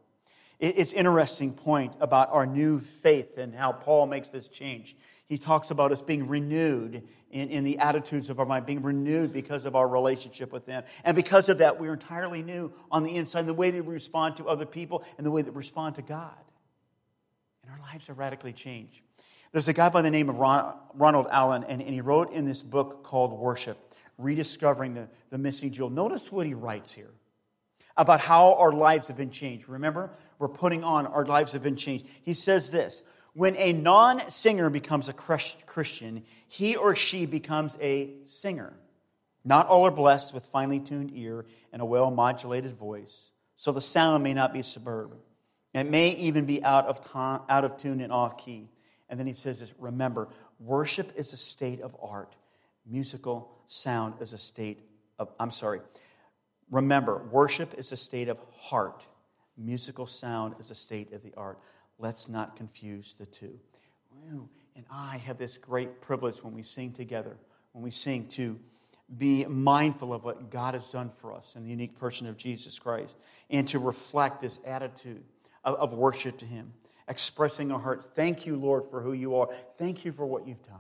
It's 0.60 0.92
interesting 0.92 1.52
point 1.52 1.94
about 2.00 2.30
our 2.32 2.46
new 2.46 2.80
faith 2.80 3.38
and 3.38 3.54
how 3.54 3.72
Paul 3.72 4.06
makes 4.06 4.30
this 4.30 4.48
change. 4.48 4.96
He 5.26 5.38
talks 5.38 5.70
about 5.70 5.90
us 5.90 6.02
being 6.02 6.28
renewed 6.28 7.02
in, 7.30 7.48
in 7.48 7.64
the 7.64 7.78
attitudes 7.78 8.30
of 8.30 8.38
our 8.38 8.46
mind, 8.46 8.66
being 8.66 8.82
renewed 8.82 9.32
because 9.32 9.64
of 9.64 9.74
our 9.74 9.88
relationship 9.88 10.52
with 10.52 10.64
them. 10.64 10.84
And 11.04 11.16
because 11.16 11.48
of 11.48 11.58
that, 11.58 11.80
we're 11.80 11.94
entirely 11.94 12.42
new 12.42 12.72
on 12.90 13.02
the 13.02 13.16
inside, 13.16 13.46
the 13.46 13.54
way 13.54 13.70
that 13.70 13.84
we 13.84 13.92
respond 13.92 14.36
to 14.36 14.46
other 14.46 14.66
people 14.66 15.04
and 15.16 15.26
the 15.26 15.30
way 15.30 15.42
that 15.42 15.50
we 15.50 15.56
respond 15.56 15.96
to 15.96 16.02
God. 16.02 16.36
And 17.62 17.72
our 17.72 17.78
lives 17.80 18.08
are 18.08 18.14
radically 18.14 18.52
changed. 18.52 19.00
There's 19.52 19.68
a 19.68 19.72
guy 19.72 19.88
by 19.88 20.02
the 20.02 20.10
name 20.10 20.28
of 20.28 20.38
Ron, 20.38 20.74
Ronald 20.94 21.26
Allen, 21.30 21.64
and, 21.64 21.80
and 21.80 21.94
he 21.94 22.00
wrote 22.00 22.32
in 22.32 22.44
this 22.44 22.62
book 22.62 23.02
called 23.02 23.32
Worship, 23.32 23.78
Rediscovering 24.18 24.94
the, 24.94 25.08
the 25.30 25.38
Missing 25.38 25.72
Jewel. 25.72 25.90
Notice 25.90 26.30
what 26.30 26.46
he 26.46 26.54
writes 26.54 26.92
here 26.92 27.10
about 27.96 28.20
how 28.20 28.54
our 28.54 28.72
lives 28.72 29.08
have 29.08 29.16
been 29.16 29.30
changed. 29.30 29.68
Remember, 29.68 30.10
we're 30.44 30.48
putting 30.48 30.84
on 30.84 31.06
our 31.06 31.24
lives 31.24 31.54
have 31.54 31.62
been 31.62 31.74
changed. 31.74 32.06
He 32.22 32.34
says 32.34 32.70
this 32.70 33.02
when 33.32 33.56
a 33.56 33.72
non 33.72 34.30
singer 34.30 34.68
becomes 34.68 35.08
a 35.08 35.14
Christian, 35.14 36.22
he 36.46 36.76
or 36.76 36.94
she 36.94 37.24
becomes 37.24 37.78
a 37.80 38.10
singer. 38.26 38.74
Not 39.42 39.68
all 39.68 39.86
are 39.86 39.90
blessed 39.90 40.34
with 40.34 40.44
finely 40.44 40.80
tuned 40.80 41.12
ear 41.14 41.46
and 41.72 41.80
a 41.80 41.86
well 41.86 42.10
modulated 42.10 42.74
voice, 42.74 43.30
so 43.56 43.72
the 43.72 43.80
sound 43.80 44.22
may 44.22 44.34
not 44.34 44.52
be 44.52 44.60
superb. 44.60 45.16
It 45.72 45.90
may 45.90 46.10
even 46.10 46.44
be 46.44 46.62
out 46.62 46.84
of, 46.88 47.10
time, 47.10 47.40
out 47.48 47.64
of 47.64 47.78
tune 47.78 48.02
and 48.02 48.12
off 48.12 48.36
key. 48.36 48.68
And 49.08 49.18
then 49.18 49.26
he 49.26 49.32
says 49.32 49.60
this 49.60 49.72
remember, 49.78 50.28
worship 50.60 51.10
is 51.16 51.32
a 51.32 51.38
state 51.38 51.80
of 51.80 51.96
art, 52.02 52.36
musical 52.84 53.50
sound 53.66 54.16
is 54.20 54.34
a 54.34 54.38
state 54.38 54.80
of, 55.18 55.32
I'm 55.40 55.52
sorry. 55.52 55.80
Remember, 56.70 57.22
worship 57.30 57.72
is 57.78 57.92
a 57.92 57.96
state 57.96 58.28
of 58.28 58.38
heart, 58.58 59.06
musical 59.56 60.06
sound 60.06 60.54
is 60.58 60.70
a 60.70 60.74
state 60.74 61.12
of 61.12 61.22
the 61.22 61.32
art. 61.36 61.58
Let's 61.98 62.28
not 62.28 62.56
confuse 62.56 63.14
the 63.14 63.26
two. 63.26 63.58
You 64.24 64.48
and 64.76 64.84
I 64.90 65.18
have 65.18 65.38
this 65.38 65.56
great 65.56 66.00
privilege 66.00 66.42
when 66.42 66.54
we 66.54 66.62
sing 66.62 66.92
together, 66.92 67.36
when 67.72 67.84
we 67.84 67.90
sing 67.90 68.28
to 68.30 68.58
be 69.16 69.44
mindful 69.44 70.12
of 70.12 70.24
what 70.24 70.50
God 70.50 70.74
has 70.74 70.88
done 70.88 71.10
for 71.10 71.34
us 71.34 71.56
in 71.56 71.62
the 71.62 71.70
unique 71.70 71.98
person 71.98 72.26
of 72.26 72.36
Jesus 72.36 72.78
Christ 72.78 73.14
and 73.50 73.68
to 73.68 73.78
reflect 73.78 74.40
this 74.40 74.58
attitude 74.64 75.22
of, 75.62 75.76
of 75.76 75.92
worship 75.92 76.38
to 76.38 76.46
Him 76.46 76.72
expressing 77.08 77.70
our 77.70 77.78
heart. 77.78 78.14
Thank 78.14 78.46
you, 78.46 78.56
Lord, 78.56 78.84
for 78.90 79.00
who 79.00 79.12
you 79.12 79.36
are. 79.36 79.48
Thank 79.76 80.04
you 80.04 80.12
for 80.12 80.26
what 80.26 80.46
you've 80.46 80.64
done. 80.66 80.78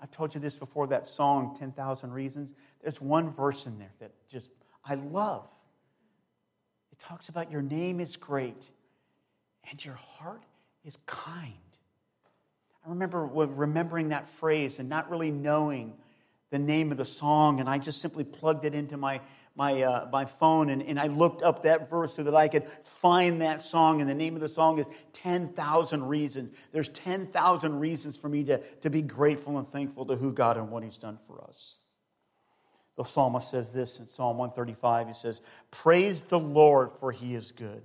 I've 0.00 0.10
told 0.10 0.34
you 0.34 0.40
this 0.40 0.56
before 0.56 0.86
that 0.88 1.08
song, 1.08 1.56
10,000 1.58 2.12
Reasons. 2.12 2.54
There's 2.82 3.00
one 3.00 3.30
verse 3.30 3.66
in 3.66 3.78
there 3.78 3.92
that 4.00 4.12
just 4.28 4.50
I 4.84 4.94
love. 4.94 5.48
It 6.98 7.04
talks 7.04 7.28
about 7.28 7.50
your 7.50 7.62
name 7.62 8.00
is 8.00 8.16
great 8.16 8.70
and 9.70 9.84
your 9.84 9.94
heart 9.94 10.42
is 10.84 10.98
kind. 11.06 11.52
I 12.84 12.88
remember 12.88 13.24
remembering 13.24 14.08
that 14.08 14.26
phrase 14.26 14.78
and 14.78 14.88
not 14.88 15.10
really 15.10 15.30
knowing 15.30 15.94
the 16.50 16.58
name 16.58 16.90
of 16.90 16.96
the 16.96 17.04
song, 17.04 17.60
and 17.60 17.68
I 17.68 17.76
just 17.78 18.00
simply 18.00 18.24
plugged 18.24 18.64
it 18.64 18.74
into 18.74 18.96
my, 18.96 19.20
my, 19.54 19.82
uh, 19.82 20.08
my 20.10 20.24
phone 20.24 20.70
and, 20.70 20.82
and 20.82 20.98
I 20.98 21.08
looked 21.08 21.42
up 21.42 21.64
that 21.64 21.90
verse 21.90 22.14
so 22.14 22.22
that 22.22 22.34
I 22.34 22.48
could 22.48 22.66
find 22.84 23.42
that 23.42 23.62
song. 23.62 24.00
And 24.00 24.08
the 24.08 24.14
name 24.14 24.34
of 24.34 24.40
the 24.40 24.48
song 24.48 24.78
is 24.78 24.86
10,000 25.12 26.08
Reasons. 26.08 26.52
There's 26.72 26.88
10,000 26.88 27.78
reasons 27.78 28.16
for 28.16 28.28
me 28.28 28.44
to, 28.44 28.58
to 28.58 28.90
be 28.90 29.02
grateful 29.02 29.58
and 29.58 29.68
thankful 29.68 30.06
to 30.06 30.16
who 30.16 30.32
God 30.32 30.56
and 30.56 30.70
what 30.70 30.82
He's 30.82 30.98
done 30.98 31.18
for 31.18 31.44
us. 31.44 31.87
The 32.98 33.04
psalmist 33.04 33.48
says 33.48 33.72
this 33.72 34.00
in 34.00 34.08
Psalm 34.08 34.38
135. 34.38 35.06
He 35.06 35.14
says, 35.14 35.40
Praise 35.70 36.24
the 36.24 36.38
Lord, 36.38 36.90
for 36.90 37.12
He 37.12 37.36
is 37.36 37.52
good. 37.52 37.80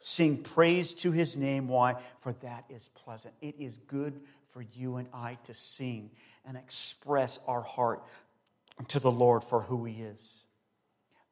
Sing 0.00 0.38
praise 0.38 0.94
to 0.94 1.12
His 1.12 1.36
name. 1.36 1.68
Why? 1.68 1.96
For 2.20 2.32
that 2.40 2.64
is 2.70 2.88
pleasant. 2.88 3.34
It 3.42 3.56
is 3.58 3.76
good 3.86 4.18
for 4.48 4.62
you 4.62 4.96
and 4.96 5.08
I 5.12 5.36
to 5.44 5.52
sing 5.52 6.10
and 6.46 6.56
express 6.56 7.38
our 7.46 7.60
heart 7.60 8.02
to 8.88 8.98
the 8.98 9.10
Lord 9.10 9.44
for 9.44 9.60
who 9.60 9.84
He 9.84 10.00
is. 10.00 10.46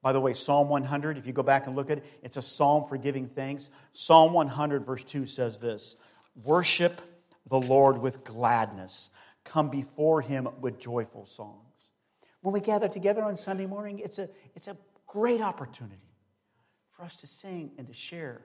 By 0.02 0.12
the 0.12 0.20
way, 0.20 0.34
Psalm 0.34 0.68
100, 0.68 1.16
if 1.16 1.26
you 1.26 1.32
go 1.32 1.42
back 1.42 1.66
and 1.66 1.74
look 1.74 1.88
at 1.88 1.98
it, 1.98 2.04
it's 2.22 2.36
a 2.36 2.42
psalm 2.42 2.84
for 2.84 2.98
giving 2.98 3.24
thanks. 3.24 3.70
Psalm 3.94 4.34
100, 4.34 4.84
verse 4.84 5.02
2 5.02 5.24
says 5.24 5.60
this 5.60 5.96
Worship 6.44 7.00
the 7.48 7.58
Lord 7.58 7.96
with 7.96 8.22
gladness, 8.22 9.08
come 9.44 9.70
before 9.70 10.20
him 10.20 10.46
with 10.60 10.78
joyful 10.78 11.24
songs. 11.24 11.73
When 12.44 12.52
we 12.52 12.60
gather 12.60 12.88
together 12.88 13.24
on 13.24 13.38
Sunday 13.38 13.64
morning, 13.64 14.00
it's 14.00 14.18
a, 14.18 14.28
it's 14.54 14.68
a 14.68 14.76
great 15.06 15.40
opportunity 15.40 16.12
for 16.90 17.02
us 17.02 17.16
to 17.16 17.26
sing 17.26 17.72
and 17.78 17.86
to 17.86 17.94
share 17.94 18.42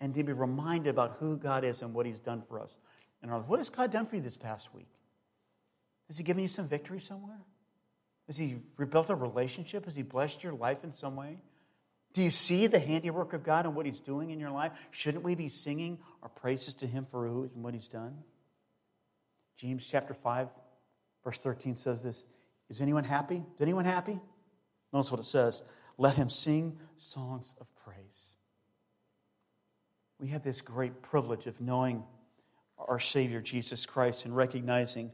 and 0.00 0.12
to 0.14 0.24
be 0.24 0.32
reminded 0.32 0.90
about 0.90 1.18
who 1.20 1.36
God 1.36 1.62
is 1.62 1.80
and 1.80 1.94
what 1.94 2.06
he's 2.06 2.18
done 2.18 2.42
for 2.48 2.60
us. 2.60 2.76
And 3.22 3.30
what 3.46 3.60
has 3.60 3.70
God 3.70 3.92
done 3.92 4.04
for 4.04 4.16
you 4.16 4.22
this 4.22 4.36
past 4.36 4.74
week? 4.74 4.88
Has 6.08 6.18
he 6.18 6.24
given 6.24 6.42
you 6.42 6.48
some 6.48 6.66
victory 6.66 6.98
somewhere? 6.98 7.38
Has 8.26 8.36
He 8.36 8.56
rebuilt 8.76 9.10
a 9.10 9.14
relationship? 9.14 9.84
Has 9.84 9.94
He 9.94 10.02
blessed 10.02 10.42
your 10.42 10.54
life 10.54 10.82
in 10.82 10.92
some 10.92 11.14
way? 11.14 11.38
Do 12.14 12.22
you 12.22 12.30
see 12.30 12.66
the 12.66 12.80
handiwork 12.80 13.32
of 13.32 13.44
God 13.44 13.64
and 13.64 13.76
what 13.76 13.86
He's 13.86 14.00
doing 14.00 14.30
in 14.30 14.40
your 14.40 14.50
life? 14.50 14.72
Shouldn't 14.90 15.22
we 15.22 15.36
be 15.36 15.48
singing 15.48 15.98
our 16.22 16.28
praises 16.28 16.74
to 16.76 16.86
Him 16.88 17.04
for 17.04 17.28
who 17.28 17.44
and 17.54 17.62
what 17.62 17.74
He's 17.74 17.88
done? 17.88 18.16
James 19.56 19.86
chapter 19.88 20.14
5, 20.14 20.48
verse 21.24 21.38
13 21.38 21.76
says 21.76 22.02
this 22.02 22.24
Is 22.68 22.80
anyone 22.80 23.04
happy? 23.04 23.36
Is 23.54 23.60
anyone 23.60 23.84
happy? 23.84 24.20
Notice 24.92 25.10
what 25.10 25.20
it 25.20 25.24
says 25.24 25.62
Let 25.98 26.14
him 26.14 26.30
sing 26.30 26.78
songs 26.96 27.54
of 27.60 27.66
praise. 27.74 28.34
We 30.18 30.28
have 30.28 30.42
this 30.42 30.60
great 30.60 31.02
privilege 31.02 31.46
of 31.46 31.60
knowing 31.60 32.02
our 32.78 32.98
Savior, 32.98 33.40
Jesus 33.40 33.84
Christ, 33.86 34.24
and 34.24 34.34
recognizing 34.34 35.10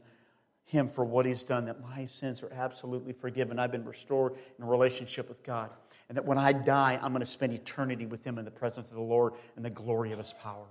him 0.65 0.87
for 0.87 1.03
what 1.03 1.25
He's 1.25 1.43
done, 1.43 1.65
that 1.65 1.81
my 1.81 2.05
sins 2.05 2.41
are 2.43 2.51
absolutely 2.53 3.13
forgiven. 3.13 3.59
I've 3.59 3.71
been 3.71 3.85
restored 3.85 4.33
in 4.57 4.63
a 4.63 4.67
relationship 4.67 5.27
with 5.27 5.43
God. 5.43 5.69
And 6.09 6.17
that 6.17 6.25
when 6.25 6.37
I 6.37 6.51
die, 6.51 6.99
I'm 7.01 7.11
going 7.11 7.21
to 7.21 7.25
spend 7.25 7.53
eternity 7.53 8.05
with 8.05 8.23
Him 8.25 8.37
in 8.37 8.45
the 8.45 8.51
presence 8.51 8.89
of 8.89 8.95
the 8.95 9.03
Lord 9.03 9.33
and 9.55 9.63
the 9.63 9.69
glory 9.69 10.11
of 10.11 10.19
His 10.19 10.33
power. 10.33 10.67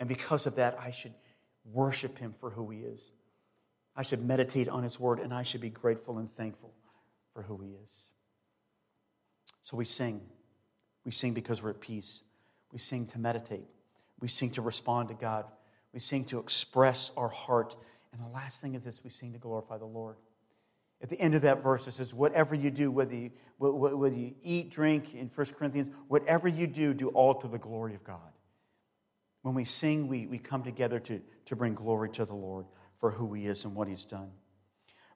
And 0.00 0.08
because 0.08 0.46
of 0.46 0.56
that, 0.56 0.78
I 0.80 0.90
should 0.90 1.14
worship 1.64 2.18
Him 2.18 2.32
for 2.32 2.50
who 2.50 2.70
He 2.70 2.80
is. 2.80 3.00
I 3.98 4.02
should 4.02 4.24
meditate 4.24 4.68
on 4.70 4.82
His 4.82 4.98
Word, 4.98 5.18
and 5.18 5.34
I 5.34 5.42
should 5.42 5.60
be 5.60 5.68
grateful 5.68 6.16
and 6.16 6.30
thankful 6.30 6.72
for 7.34 7.42
who 7.42 7.60
He 7.60 7.72
is. 7.84 8.08
So 9.62 9.76
we 9.76 9.84
sing. 9.84 10.22
We 11.04 11.12
sing 11.12 11.34
because 11.34 11.62
we're 11.62 11.70
at 11.70 11.80
peace. 11.82 12.22
We 12.72 12.78
sing 12.78 13.04
to 13.08 13.18
meditate. 13.18 13.66
We 14.18 14.28
sing 14.28 14.50
to 14.52 14.62
respond 14.62 15.08
to 15.08 15.14
God. 15.14 15.44
We 15.92 16.00
sing 16.00 16.24
to 16.26 16.38
express 16.38 17.10
our 17.16 17.28
heart 17.28 17.76
and 18.12 18.22
the 18.22 18.28
last 18.28 18.60
thing 18.60 18.74
is 18.74 18.84
this 18.84 19.02
we 19.04 19.10
sing 19.10 19.32
to 19.32 19.38
glorify 19.38 19.78
the 19.78 19.86
Lord. 19.86 20.16
At 21.00 21.10
the 21.10 21.20
end 21.20 21.34
of 21.34 21.42
that 21.42 21.62
verse, 21.62 21.86
it 21.86 21.92
says, 21.92 22.12
Whatever 22.12 22.54
you 22.54 22.70
do, 22.70 22.90
whether 22.90 23.14
you, 23.14 23.30
whether 23.58 24.14
you 24.14 24.34
eat, 24.42 24.70
drink, 24.70 25.14
in 25.14 25.28
1 25.28 25.46
Corinthians, 25.58 25.90
whatever 26.08 26.48
you 26.48 26.66
do, 26.66 26.94
do 26.94 27.08
all 27.08 27.34
to 27.34 27.48
the 27.48 27.58
glory 27.58 27.94
of 27.94 28.02
God. 28.02 28.32
When 29.42 29.54
we 29.54 29.64
sing, 29.64 30.08
we, 30.08 30.26
we 30.26 30.38
come 30.38 30.64
together 30.64 30.98
to, 31.00 31.20
to 31.46 31.56
bring 31.56 31.74
glory 31.74 32.10
to 32.10 32.24
the 32.24 32.34
Lord 32.34 32.66
for 32.98 33.10
who 33.10 33.32
He 33.34 33.46
is 33.46 33.64
and 33.64 33.74
what 33.74 33.88
He's 33.88 34.04
done. 34.04 34.30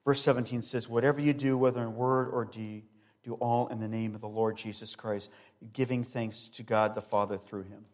Verse 0.05 0.21
17 0.23 0.62
says, 0.62 0.88
Whatever 0.88 1.21
you 1.21 1.33
do, 1.33 1.57
whether 1.57 1.83
in 1.83 1.95
word 1.95 2.29
or 2.31 2.45
deed, 2.45 2.85
do 3.23 3.35
all 3.35 3.68
in 3.68 3.81
the 3.81 3.88
name 3.88 4.14
of 4.14 4.21
the 4.21 4.29
Lord 4.29 4.57
Jesus 4.57 4.97
Christ, 4.97 5.31
giving 5.73 6.03
thanks 6.03 6.49
to 6.49 6.62
God 6.62 6.95
the 6.95 7.03
Father 7.03 7.38
through 7.38 7.62
Him. 7.62 7.85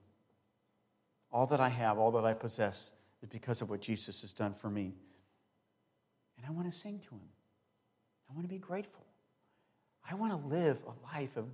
All 1.31 1.47
that 1.47 1.61
I 1.61 1.69
have, 1.69 1.99
all 1.99 2.13
that 2.13 2.25
I 2.25 2.33
possess, 2.33 2.93
is 3.23 3.29
because 3.29 3.61
of 3.61 3.69
what 3.69 3.81
Jesus 3.81 4.23
has 4.23 4.33
done 4.33 4.55
for 4.55 4.71
me. 4.71 4.95
And 6.37 6.47
I 6.47 6.51
want 6.51 6.71
to 6.71 6.77
sing 6.77 7.01
to 7.01 7.15
him. 7.15 7.29
I 8.31 8.35
want 8.35 8.45
to 8.45 8.49
be 8.55 8.59
grateful. 8.59 9.05
I 10.09 10.15
want 10.15 10.33
to 10.33 10.49
live 10.49 10.83
a 10.85 11.17
life 11.17 11.37
of, 11.37 11.47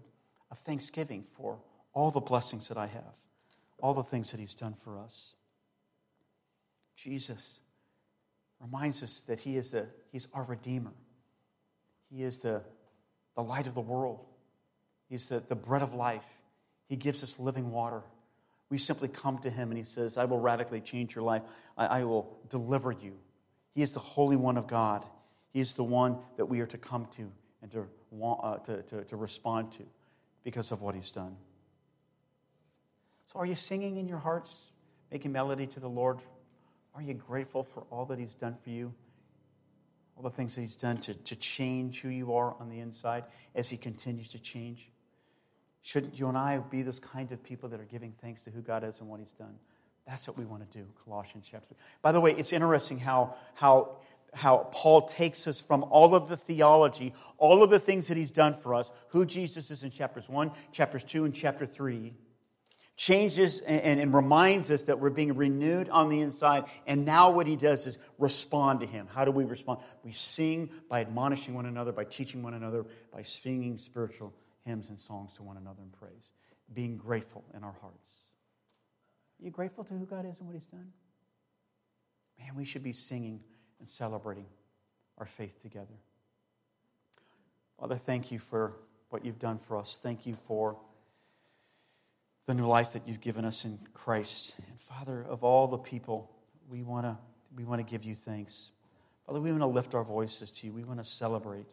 of 0.50 0.58
thanksgiving 0.58 1.24
for 1.32 1.58
all 1.92 2.10
the 2.10 2.20
blessings 2.20 2.68
that 2.68 2.76
I 2.76 2.86
have, 2.86 3.14
all 3.78 3.94
the 3.94 4.02
things 4.02 4.30
that 4.30 4.40
he's 4.40 4.54
done 4.54 4.74
for 4.74 4.98
us. 4.98 5.34
Jesus 6.96 7.60
reminds 8.64 9.02
us 9.02 9.22
that 9.22 9.40
he 9.40 9.56
is 9.56 9.72
the, 9.72 9.86
he's 10.12 10.28
our 10.32 10.44
Redeemer. 10.44 10.92
He 12.10 12.22
is 12.22 12.38
the, 12.38 12.62
the 13.34 13.42
light 13.42 13.66
of 13.66 13.74
the 13.74 13.80
world. 13.80 14.24
He's 15.08 15.28
the, 15.28 15.40
the 15.40 15.54
bread 15.54 15.82
of 15.82 15.94
life. 15.94 16.26
He 16.88 16.96
gives 16.96 17.22
us 17.22 17.38
living 17.38 17.70
water. 17.70 18.02
We 18.70 18.78
simply 18.78 19.08
come 19.08 19.38
to 19.38 19.50
him 19.50 19.70
and 19.70 19.78
he 19.78 19.84
says, 19.84 20.16
I 20.16 20.24
will 20.24 20.40
radically 20.40 20.80
change 20.80 21.14
your 21.14 21.24
life. 21.24 21.42
I, 21.76 21.86
I 21.86 22.04
will 22.04 22.38
deliver 22.48 22.92
you. 22.92 23.12
He 23.74 23.82
is 23.82 23.92
the 23.92 24.00
Holy 24.00 24.36
One 24.36 24.56
of 24.56 24.66
God. 24.66 25.04
He 25.52 25.60
is 25.60 25.74
the 25.74 25.84
one 25.84 26.18
that 26.36 26.46
we 26.46 26.60
are 26.60 26.66
to 26.66 26.78
come 26.78 27.06
to 27.16 27.30
and 27.62 27.70
to, 27.72 27.86
uh, 28.22 28.58
to, 28.58 28.82
to, 28.82 29.04
to 29.04 29.16
respond 29.16 29.72
to 29.72 29.84
because 30.42 30.72
of 30.72 30.82
what 30.82 30.94
he's 30.94 31.10
done. 31.10 31.36
So, 33.32 33.38
are 33.40 33.46
you 33.46 33.54
singing 33.54 33.96
in 33.96 34.06
your 34.06 34.18
hearts, 34.18 34.70
making 35.10 35.32
melody 35.32 35.66
to 35.68 35.80
the 35.80 35.88
Lord? 35.88 36.18
Are 36.94 37.02
you 37.02 37.14
grateful 37.14 37.64
for 37.64 37.84
all 37.90 38.06
that 38.06 38.18
he's 38.18 38.34
done 38.34 38.56
for 38.62 38.70
you? 38.70 38.94
All 40.16 40.22
the 40.22 40.30
things 40.30 40.54
that 40.54 40.60
he's 40.60 40.76
done 40.76 40.98
to, 40.98 41.14
to 41.14 41.36
change 41.36 42.00
who 42.00 42.08
you 42.08 42.34
are 42.34 42.54
on 42.60 42.68
the 42.68 42.78
inside 42.78 43.24
as 43.54 43.68
he 43.68 43.76
continues 43.76 44.28
to 44.30 44.38
change? 44.38 44.88
Shouldn't 45.84 46.18
you 46.18 46.28
and 46.28 46.38
I 46.38 46.58
be 46.58 46.80
those 46.80 46.98
kind 46.98 47.30
of 47.30 47.42
people 47.44 47.68
that 47.68 47.78
are 47.78 47.84
giving 47.84 48.14
thanks 48.22 48.40
to 48.42 48.50
who 48.50 48.62
God 48.62 48.84
is 48.84 49.00
and 49.00 49.08
what 49.08 49.20
He's 49.20 49.32
done? 49.32 49.54
That's 50.06 50.26
what 50.26 50.38
we 50.38 50.46
want 50.46 50.70
to 50.70 50.78
do, 50.78 50.86
Colossians 51.04 51.46
chapter. 51.50 51.74
By 52.00 52.12
the 52.12 52.20
way, 52.20 52.32
it's 52.32 52.54
interesting 52.54 52.98
how, 52.98 53.34
how, 53.52 53.96
how 54.32 54.68
Paul 54.72 55.02
takes 55.02 55.46
us 55.46 55.60
from 55.60 55.84
all 55.84 56.14
of 56.14 56.30
the 56.30 56.38
theology, 56.38 57.12
all 57.36 57.62
of 57.62 57.68
the 57.68 57.78
things 57.78 58.08
that 58.08 58.16
he's 58.16 58.30
done 58.30 58.54
for 58.54 58.74
us, 58.74 58.90
who 59.08 59.26
Jesus 59.26 59.70
is 59.70 59.82
in 59.82 59.90
chapters 59.90 60.26
1, 60.26 60.52
chapters 60.72 61.04
2, 61.04 61.26
and 61.26 61.34
chapter 61.34 61.66
3, 61.66 62.14
changes 62.96 63.60
and, 63.60 64.00
and, 64.00 64.14
reminds 64.14 64.70
us 64.70 64.84
that 64.84 65.00
we're 65.00 65.10
being 65.10 65.34
renewed 65.34 65.88
on 65.88 66.08
the 66.08 66.20
inside. 66.20 66.64
And 66.86 67.04
now 67.04 67.30
what 67.30 67.46
he 67.46 67.56
does 67.56 67.86
is 67.86 67.98
respond 68.18 68.80
to 68.80 68.86
him. 68.86 69.08
How 69.12 69.24
do 69.24 69.32
we 69.32 69.44
respond? 69.44 69.80
We 70.04 70.12
sing 70.12 70.70
by 70.88 71.00
admonishing 71.00 71.54
one 71.54 71.66
another, 71.66 71.90
by 71.90 72.04
teaching 72.04 72.42
one 72.42 72.54
another, 72.54 72.84
by 73.12 73.22
singing 73.22 73.78
spiritual 73.78 74.32
hymns 74.64 74.90
and 74.90 75.00
songs 75.00 75.34
to 75.34 75.42
one 75.42 75.56
another 75.56 75.82
in 75.82 75.90
praise, 75.90 76.32
being 76.72 76.96
grateful 76.96 77.44
in 77.54 77.64
our 77.64 77.74
hearts. 77.80 78.14
Are 79.40 79.44
you 79.44 79.50
grateful 79.50 79.82
to 79.84 79.94
who 79.94 80.06
God 80.06 80.24
is 80.24 80.38
and 80.38 80.46
what 80.46 80.54
He's 80.54 80.66
done? 80.66 80.92
Man, 82.38 82.54
we 82.54 82.64
should 82.64 82.84
be 82.84 82.92
singing 82.92 83.40
and 83.80 83.88
celebrating 83.88 84.46
our 85.18 85.26
faith 85.26 85.60
together. 85.60 85.94
Father, 87.78 87.96
thank 87.96 88.30
you 88.30 88.38
for 88.38 88.76
what 89.10 89.24
you've 89.24 89.38
done 89.38 89.58
for 89.58 89.76
us. 89.76 89.98
Thank 90.00 90.26
you 90.26 90.34
for 90.34 90.78
the 92.46 92.54
new 92.54 92.66
life 92.66 92.92
that 92.92 93.08
you've 93.08 93.20
given 93.20 93.44
us 93.44 93.64
in 93.64 93.78
Christ. 93.94 94.56
And 94.68 94.80
Father, 94.80 95.22
of 95.22 95.44
all 95.44 95.66
the 95.66 95.78
people, 95.78 96.30
we 96.68 96.82
want 96.82 97.06
to 97.06 97.18
we 97.56 97.64
want 97.64 97.80
to 97.80 97.88
give 97.88 98.04
you 98.04 98.14
thanks. 98.14 98.72
Father, 99.26 99.40
we 99.40 99.50
want 99.50 99.62
to 99.62 99.66
lift 99.66 99.94
our 99.94 100.04
voices 100.04 100.50
to 100.50 100.66
you. 100.66 100.72
We 100.72 100.84
want 100.84 100.98
to 100.98 101.08
celebrate 101.08 101.66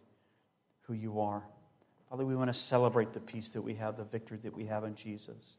who 0.82 0.94
you 0.94 1.20
are. 1.22 1.44
Father, 2.10 2.26
we 2.26 2.36
want 2.36 2.50
to 2.50 2.54
celebrate 2.54 3.14
the 3.14 3.20
peace 3.20 3.50
that 3.50 3.62
we 3.62 3.76
have, 3.76 3.98
the 3.98 4.04
victory 4.04 4.38
that 4.44 4.56
we 4.56 4.66
have 4.66 4.84
in 4.84 4.96
Jesus. 4.96 5.56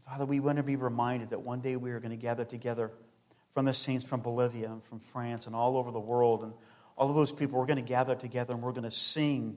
Father, 0.00 0.24
we 0.24 0.38
want 0.40 0.56
to 0.56 0.62
be 0.62 0.76
reminded 0.76 1.30
that 1.30 1.40
one 1.40 1.60
day 1.60 1.76
we 1.76 1.90
are 1.90 1.98
going 1.98 2.12
to 2.12 2.16
gather 2.16 2.44
together 2.44 2.92
from 3.50 3.64
the 3.64 3.74
saints 3.74 4.06
from 4.06 4.20
Bolivia 4.20 4.70
and 4.70 4.84
from 4.84 5.00
France 5.00 5.46
and 5.46 5.56
all 5.56 5.76
over 5.76 5.90
the 5.90 5.98
world. 5.98 6.44
And 6.44 6.52
all 6.96 7.10
of 7.10 7.16
those 7.16 7.32
people, 7.32 7.58
we're 7.58 7.66
going 7.66 7.76
to 7.76 7.82
gather 7.82 8.14
together 8.14 8.54
and 8.54 8.62
we're 8.62 8.72
going 8.72 8.84
to 8.84 8.90
sing 8.90 9.56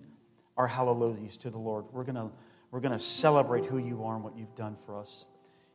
our 0.58 0.68
hallelujahs 0.68 1.38
to 1.38 1.50
the 1.50 1.60
Lord. 1.60 1.86
We're 1.91 2.04
going 2.04 2.16
to, 2.16 2.32
we're 2.72 2.80
going 2.80 2.98
to 2.98 3.04
celebrate 3.04 3.66
who 3.66 3.78
you 3.78 4.04
are 4.04 4.16
and 4.16 4.24
what 4.24 4.38
you've 4.38 4.56
done 4.56 4.76
for 4.76 4.98
us. 4.98 5.26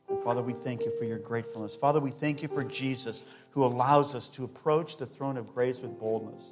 And 0.08 0.22
Father, 0.22 0.42
we 0.42 0.52
thank 0.52 0.84
you 0.84 0.92
for 0.98 1.04
your 1.04 1.18
gratefulness. 1.18 1.74
Father, 1.74 2.00
we 2.00 2.10
thank 2.10 2.42
you 2.42 2.48
for 2.48 2.62
Jesus 2.62 3.22
who 3.50 3.64
allows 3.64 4.14
us 4.14 4.28
to 4.30 4.44
approach 4.44 4.96
the 4.96 5.06
throne 5.06 5.36
of 5.36 5.54
grace 5.54 5.80
with 5.80 5.98
boldness. 5.98 6.42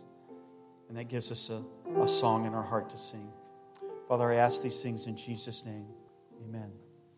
And 0.89 0.97
that 0.99 1.09
gives 1.09 1.31
us 1.31 1.51
a, 1.51 1.63
a 2.01 2.09
song 2.09 2.47
in 2.47 2.55
our 2.55 2.63
heart 2.63 2.91
to 2.91 2.99
sing. 2.99 3.29
Father, 4.09 4.31
I 4.31 4.37
ask 4.37 4.63
these 4.63 4.83
things 4.83 5.07
in 5.07 5.17
Jesus' 5.17 5.65
name. 5.65 5.87
Amen. 6.49 6.71